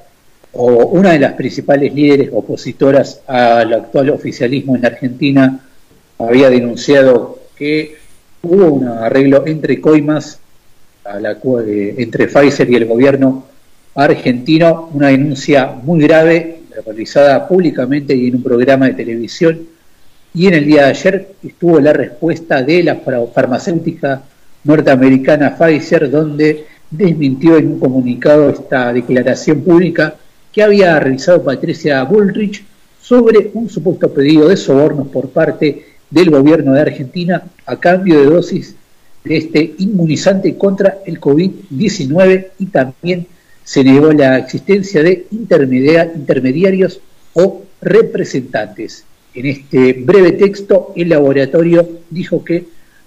o 0.50 0.86
una 0.86 1.12
de 1.12 1.20
las 1.20 1.34
principales 1.34 1.94
líderes 1.94 2.30
opositoras 2.32 3.20
al 3.28 3.72
actual 3.72 4.10
oficialismo 4.10 4.74
en 4.74 4.86
Argentina 4.86 5.60
había 6.18 6.50
denunciado 6.50 7.38
que 7.54 7.98
hubo 8.42 8.64
un 8.66 8.88
arreglo 8.88 9.46
entre 9.46 9.80
coimas, 9.80 10.40
a 11.04 11.20
la, 11.20 11.38
eh, 11.64 11.94
entre 11.98 12.26
Pfizer 12.26 12.68
y 12.68 12.74
el 12.74 12.86
gobierno 12.86 13.46
argentino, 13.94 14.90
una 14.92 15.06
denuncia 15.06 15.66
muy 15.84 16.00
grave 16.00 16.57
realizada 16.82 17.46
públicamente 17.46 18.14
y 18.14 18.28
en 18.28 18.36
un 18.36 18.42
programa 18.42 18.86
de 18.86 18.94
televisión. 18.94 19.60
Y 20.34 20.46
en 20.46 20.54
el 20.54 20.66
día 20.66 20.84
de 20.84 20.90
ayer 20.90 21.28
estuvo 21.42 21.80
la 21.80 21.92
respuesta 21.92 22.62
de 22.62 22.82
la 22.82 22.96
farmacéutica 23.34 24.22
norteamericana 24.64 25.56
Pfizer, 25.56 26.10
donde 26.10 26.66
desmintió 26.90 27.56
en 27.56 27.72
un 27.72 27.80
comunicado 27.80 28.50
esta 28.50 28.92
declaración 28.92 29.62
pública 29.62 30.16
que 30.52 30.62
había 30.62 30.98
realizado 30.98 31.44
Patricia 31.44 32.02
Bullrich 32.04 32.64
sobre 33.00 33.50
un 33.54 33.68
supuesto 33.68 34.12
pedido 34.12 34.48
de 34.48 34.56
sobornos 34.56 35.08
por 35.08 35.30
parte 35.30 35.86
del 36.10 36.30
gobierno 36.30 36.72
de 36.72 36.80
Argentina 36.80 37.42
a 37.66 37.76
cambio 37.76 38.18
de 38.20 38.26
dosis 38.26 38.74
de 39.24 39.36
este 39.36 39.74
inmunizante 39.78 40.56
contra 40.56 40.98
el 41.04 41.20
COVID-19 41.20 42.46
y 42.58 42.66
también 42.66 43.26
se 43.68 43.84
negó 43.84 44.10
la 44.14 44.38
existencia 44.38 45.02
de 45.02 45.26
intermediarios 45.30 47.00
o 47.34 47.64
representantes. 47.82 49.04
En 49.34 49.44
este 49.44 49.92
breve 49.92 50.32
texto, 50.32 50.94
el 50.96 51.10
laboratorio 51.10 51.86
dijo 52.08 52.42
que 52.42 52.64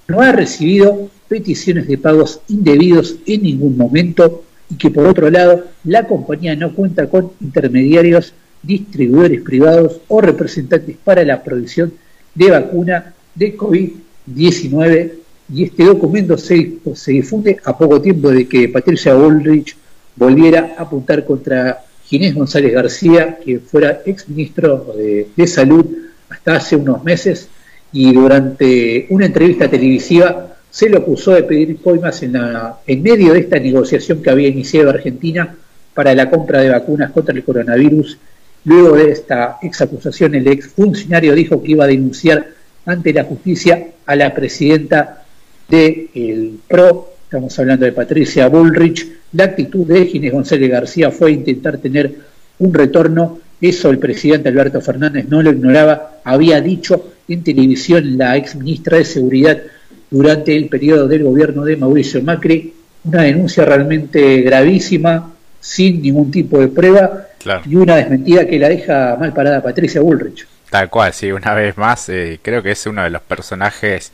no 0.07 0.21
ha 0.21 0.31
recibido 0.31 1.09
peticiones 1.27 1.87
de 1.87 1.97
pagos 1.97 2.41
indebidos 2.47 3.15
en 3.25 3.41
ningún 3.41 3.75
momento 3.75 4.43
y 4.69 4.75
que 4.75 4.91
por 4.91 5.07
otro 5.07 5.31
lado 5.31 5.65
la 5.83 6.05
compañía 6.05 6.55
no 6.55 6.75
cuenta 6.75 7.09
con 7.09 7.31
intermediarios, 7.41 8.31
distribuidores 8.61 9.41
privados 9.41 9.99
o 10.09 10.21
representantes 10.21 10.95
para 11.03 11.25
la 11.25 11.43
producción 11.43 11.91
de 12.35 12.51
vacuna 12.51 13.15
de 13.33 13.57
COVID-19 13.57 15.11
y 15.55 15.63
este 15.63 15.85
documento 15.85 16.37
se, 16.37 16.77
se, 16.93 17.13
difunde 17.13 17.57
a 17.65 17.75
poco 17.75 17.99
tiempo 17.99 18.29
de 18.29 18.47
que 18.47 18.69
Patricia 18.69 19.15
Bullrich 19.15 19.75
volviera 20.21 20.75
a 20.77 20.83
apuntar 20.83 21.25
contra 21.25 21.83
Ginés 22.05 22.35
González 22.35 22.71
García, 22.71 23.39
que 23.43 23.57
fuera 23.57 24.01
exministro 24.05 24.93
de, 24.95 25.29
de 25.35 25.47
Salud 25.47 25.83
hasta 26.29 26.57
hace 26.57 26.75
unos 26.75 27.03
meses 27.03 27.49
y 27.91 28.13
durante 28.13 29.07
una 29.09 29.25
entrevista 29.25 29.67
televisiva 29.67 30.57
se 30.69 30.89
lo 30.89 30.99
acusó 30.99 31.31
de 31.31 31.41
pedir 31.41 31.81
coimas 31.81 32.21
en, 32.21 32.33
la, 32.33 32.77
en 32.85 33.01
medio 33.01 33.33
de 33.33 33.39
esta 33.39 33.57
negociación 33.57 34.21
que 34.21 34.29
había 34.29 34.47
iniciado 34.47 34.91
Argentina 34.91 35.55
para 35.95 36.13
la 36.13 36.29
compra 36.29 36.61
de 36.61 36.69
vacunas 36.69 37.09
contra 37.09 37.33
el 37.33 37.43
coronavirus. 37.43 38.19
Luego 38.65 38.95
de 38.95 39.09
esta 39.09 39.57
exacusación, 39.63 40.35
el 40.35 40.47
ex 40.47 40.67
funcionario 40.67 41.33
dijo 41.33 41.63
que 41.63 41.71
iba 41.71 41.85
a 41.85 41.87
denunciar 41.87 42.45
ante 42.85 43.11
la 43.11 43.23
justicia 43.23 43.87
a 44.05 44.15
la 44.15 44.35
presidenta 44.35 45.23
del 45.67 46.59
PRO, 46.67 47.09
estamos 47.23 47.57
hablando 47.57 47.85
de 47.85 47.91
Patricia 47.91 48.47
Bullrich. 48.49 49.20
La 49.33 49.45
actitud 49.45 49.85
de 49.87 50.05
Ginés 50.05 50.33
González 50.33 50.69
García 50.69 51.11
fue 51.11 51.31
intentar 51.31 51.77
tener 51.77 52.15
un 52.59 52.73
retorno. 52.73 53.39
Eso 53.61 53.89
el 53.89 53.99
presidente 53.99 54.49
Alberto 54.49 54.81
Fernández 54.81 55.25
no 55.29 55.41
lo 55.41 55.51
ignoraba. 55.51 56.19
Había 56.23 56.59
dicho 56.61 57.13
en 57.27 57.43
televisión 57.43 58.17
la 58.17 58.35
ex 58.35 58.55
ministra 58.55 58.97
de 58.97 59.05
Seguridad 59.05 59.61
durante 60.09 60.55
el 60.55 60.67
periodo 60.67 61.07
del 61.07 61.23
gobierno 61.23 61.63
de 61.63 61.77
Mauricio 61.77 62.21
Macri, 62.21 62.73
una 63.05 63.23
denuncia 63.23 63.63
realmente 63.63 64.41
gravísima, 64.41 65.31
sin 65.59 66.01
ningún 66.01 66.29
tipo 66.29 66.59
de 66.59 66.67
prueba, 66.67 67.27
y 67.65 67.75
una 67.75 67.95
desmentida 67.95 68.45
que 68.45 68.59
la 68.59 68.69
deja 68.69 69.15
mal 69.17 69.33
parada 69.33 69.63
Patricia 69.63 70.01
Bullrich. 70.01 70.45
Tal 70.69 70.89
cual, 70.89 71.13
sí, 71.13 71.31
una 71.31 71.53
vez 71.53 71.77
más, 71.77 72.09
eh, 72.09 72.39
creo 72.41 72.61
que 72.61 72.71
es 72.71 72.85
uno 72.85 73.03
de 73.03 73.09
los 73.09 73.21
personajes 73.21 74.11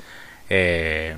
eh, 0.50 1.16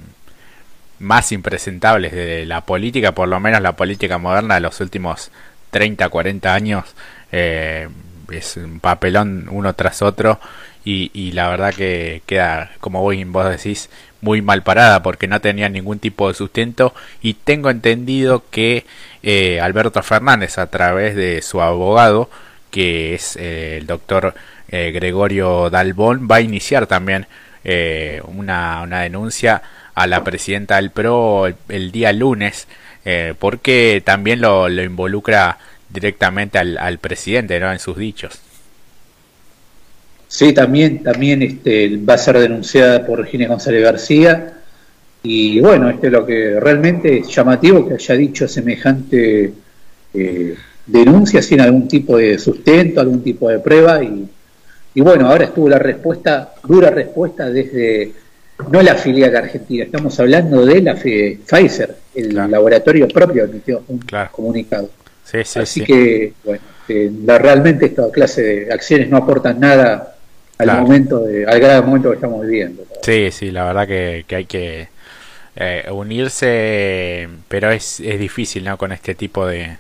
más 1.00 1.32
impresentables 1.32 2.12
de 2.12 2.46
la 2.46 2.62
política, 2.62 3.14
por 3.14 3.28
lo 3.28 3.40
menos 3.40 3.62
la 3.62 3.76
política 3.76 4.18
moderna 4.18 4.56
de 4.56 4.62
los 4.62 4.80
últimos 4.82 5.32
30, 5.72 6.10
40 6.10 6.54
años. 6.54 6.86
Eh, 7.32 7.88
es 8.32 8.58
un 8.58 8.80
papelón 8.80 9.48
uno 9.50 9.74
tras 9.74 10.02
otro 10.02 10.40
y, 10.86 11.32
la 11.34 11.50
verdad 11.50 11.74
que 11.74 12.24
queda, 12.26 12.72
como 12.80 13.02
vos, 13.02 13.16
vos 13.28 13.50
decís, 13.50 13.90
muy 14.22 14.42
mal 14.42 14.64
parada 14.64 15.04
porque 15.04 15.28
no 15.28 15.40
tenía 15.40 15.70
ningún 15.70 16.00
tipo 16.00 16.28
de 16.28 16.34
sustento 16.34 16.94
y 17.22 17.36
tengo 17.36 17.70
entendido 17.70 18.44
que 18.50 18.86
eh, 19.22 19.60
Alberto 19.62 20.02
Fernández 20.02 20.58
a 20.58 20.68
través 20.68 21.16
de 21.16 21.42
su 21.42 21.62
abogado 21.62 22.30
que 22.72 23.14
es 23.14 23.36
eh, 23.36 23.78
el 23.78 23.88
doctor 23.88 24.34
eh, 24.70 24.92
Gregorio 24.92 25.70
Dalbón 25.70 26.28
va 26.30 26.38
a 26.38 26.42
iniciar 26.42 26.88
también 26.88 27.28
una, 28.26 28.82
una, 28.82 29.02
denuncia 29.02 29.62
a 30.02 30.08
la 30.08 30.24
presidenta 30.24 30.78
del 30.78 30.92
PRO 30.92 31.48
el, 31.48 31.92
día 31.92 32.14
lunes 32.14 32.68
porque 33.40 34.04
también 34.06 34.42
lo, 34.42 34.70
involucra 34.70 35.58
directamente 35.90 36.60
al, 36.60 36.78
al 36.78 37.00
presidente 37.00 37.60
¿no? 37.60 37.72
en 37.72 37.80
sus 37.80 37.98
dichos. 37.98 38.40
Sí, 40.30 40.54
también, 40.54 41.02
también 41.02 41.42
este, 41.42 41.98
va 41.98 42.14
a 42.14 42.18
ser 42.20 42.38
denunciada 42.38 43.04
por 43.04 43.20
Regina 43.20 43.48
González 43.48 43.82
García. 43.84 44.54
Y 45.24 45.60
bueno, 45.60 45.90
este 45.90 46.06
es 46.08 46.14
lo 46.14 46.24
que 46.24 46.60
realmente 46.60 47.18
es 47.18 47.28
llamativo 47.30 47.88
que 47.88 47.96
haya 47.96 48.16
dicho 48.16 48.48
semejante 48.48 49.52
eh, 50.14 50.56
denuncia 50.86 51.42
sin 51.42 51.62
algún 51.62 51.88
tipo 51.88 52.16
de 52.18 52.38
sustento, 52.38 53.02
algún 53.02 53.24
tipo 53.24 53.50
de 53.50 53.58
prueba. 53.58 54.04
Y, 54.04 54.30
y 54.94 55.02
bueno, 55.02 55.28
ahora 55.28 55.46
estuvo 55.46 55.68
la 55.68 55.80
respuesta, 55.80 56.54
dura 56.64 56.92
respuesta 56.92 57.50
desde 57.50 58.14
no 58.68 58.82
la 58.82 58.96
filial 58.96 59.36
argentina, 59.36 59.86
estamos 59.86 60.20
hablando 60.20 60.66
de 60.66 60.82
la 60.82 60.96
Pfizer, 60.96 61.96
el 62.16 62.34
laboratorio 62.34 63.08
propio 63.08 63.46
emitió 63.46 63.84
un 63.88 64.00
comunicado. 64.32 64.90
Así 65.56 65.84
que, 65.84 66.34
bueno, 66.44 66.62
este, 66.90 67.12
realmente 67.38 67.86
esta 67.86 68.10
clase 68.12 68.42
de 68.42 68.74
acciones 68.74 69.10
no 69.10 69.18
aportan 69.18 69.60
nada 69.60 70.16
al 70.58 70.82
momento 70.82 71.22
de, 71.22 71.46
al 71.46 71.60
grave 71.60 71.86
momento 71.86 72.10
que 72.10 72.16
estamos 72.16 72.42
viviendo. 72.42 72.84
Sí, 73.02 73.30
sí, 73.32 73.52
la 73.52 73.66
verdad 73.66 73.88
que, 73.88 74.26
hay 74.36 74.46
que 74.46 74.90
eh, 75.56 75.86
unirse, 75.92 77.30
pero 77.48 77.72
es, 77.72 78.00
es 78.00 78.20
difícil, 78.20 78.64
¿no? 78.64 78.78
Con 78.78 78.92
este 78.92 79.16
tipo 79.16 79.46
de, 79.46 79.78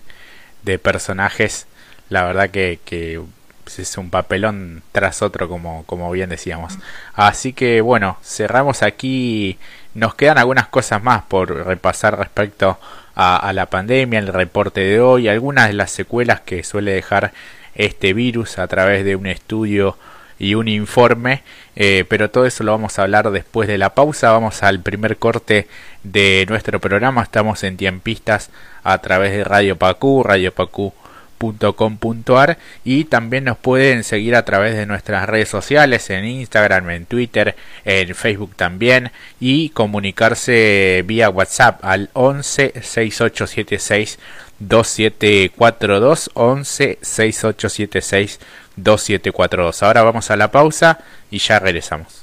de 0.63 0.79
personajes, 0.79 1.67
la 2.09 2.25
verdad 2.25 2.49
que, 2.49 2.79
que 2.85 3.19
es 3.77 3.97
un 3.97 4.09
papelón 4.09 4.81
tras 4.91 5.21
otro, 5.21 5.47
como, 5.47 5.83
como 5.85 6.09
bien 6.11 6.29
decíamos. 6.29 6.79
Así 7.13 7.53
que 7.53 7.81
bueno, 7.81 8.17
cerramos 8.23 8.81
aquí. 8.81 9.59
Nos 9.93 10.15
quedan 10.15 10.37
algunas 10.37 10.67
cosas 10.67 11.03
más 11.03 11.23
por 11.23 11.65
repasar 11.67 12.17
respecto 12.17 12.79
a, 13.15 13.51
la 13.53 13.65
pandemia, 13.65 14.19
el 14.19 14.27
reporte 14.27 14.79
de 14.79 15.01
hoy, 15.01 15.27
algunas 15.27 15.67
de 15.67 15.73
las 15.73 15.91
secuelas 15.91 16.39
que 16.39 16.63
suele 16.63 16.93
dejar 16.93 17.33
este 17.75 18.13
virus 18.13 18.57
a 18.59 18.67
través 18.67 19.03
de 19.03 19.17
un 19.17 19.27
estudio 19.27 19.97
y 20.39 20.55
un 20.55 20.69
informe, 20.69 21.43
eh, 21.75 22.05
pero 22.07 22.29
todo 22.29 22.45
eso 22.45 22.63
lo 22.63 22.71
vamos 22.71 22.97
a 22.97 23.01
hablar 23.01 23.29
después 23.31 23.67
de 23.67 23.77
la 23.77 23.93
pausa. 23.93 24.31
Vamos 24.31 24.63
al 24.63 24.79
primer 24.79 25.17
corte 25.17 25.67
de 26.03 26.45
nuestro 26.47 26.79
programa. 26.79 27.21
Estamos 27.21 27.63
en 27.65 27.75
Tiempistas 27.75 28.51
a 28.83 28.97
través 28.99 29.33
de 29.33 29.43
Radio 29.43 29.75
Pacú, 29.75 30.23
y 32.83 33.05
también 33.05 33.45
nos 33.45 33.57
pueden 33.57 34.03
seguir 34.03 34.35
a 34.35 34.45
través 34.45 34.75
de 34.75 34.85
nuestras 34.85 35.27
redes 35.27 35.49
sociales 35.49 36.09
en 36.09 36.25
Instagram, 36.25 36.89
en 36.89 37.05
Twitter, 37.05 37.55
en 37.85 38.13
Facebook 38.13 38.55
también 38.55 39.11
y 39.39 39.69
comunicarse 39.69 41.03
vía 41.05 41.29
WhatsApp 41.29 41.83
al 41.83 42.09
11 42.13 42.73
6876 42.81 44.19
2742 44.59 46.31
11 46.33 46.99
6876 47.01 48.39
2742. 48.75 49.83
Ahora 49.83 50.03
vamos 50.03 50.29
a 50.31 50.35
la 50.35 50.51
pausa 50.51 50.99
y 51.31 51.39
ya 51.39 51.59
regresamos. 51.59 52.18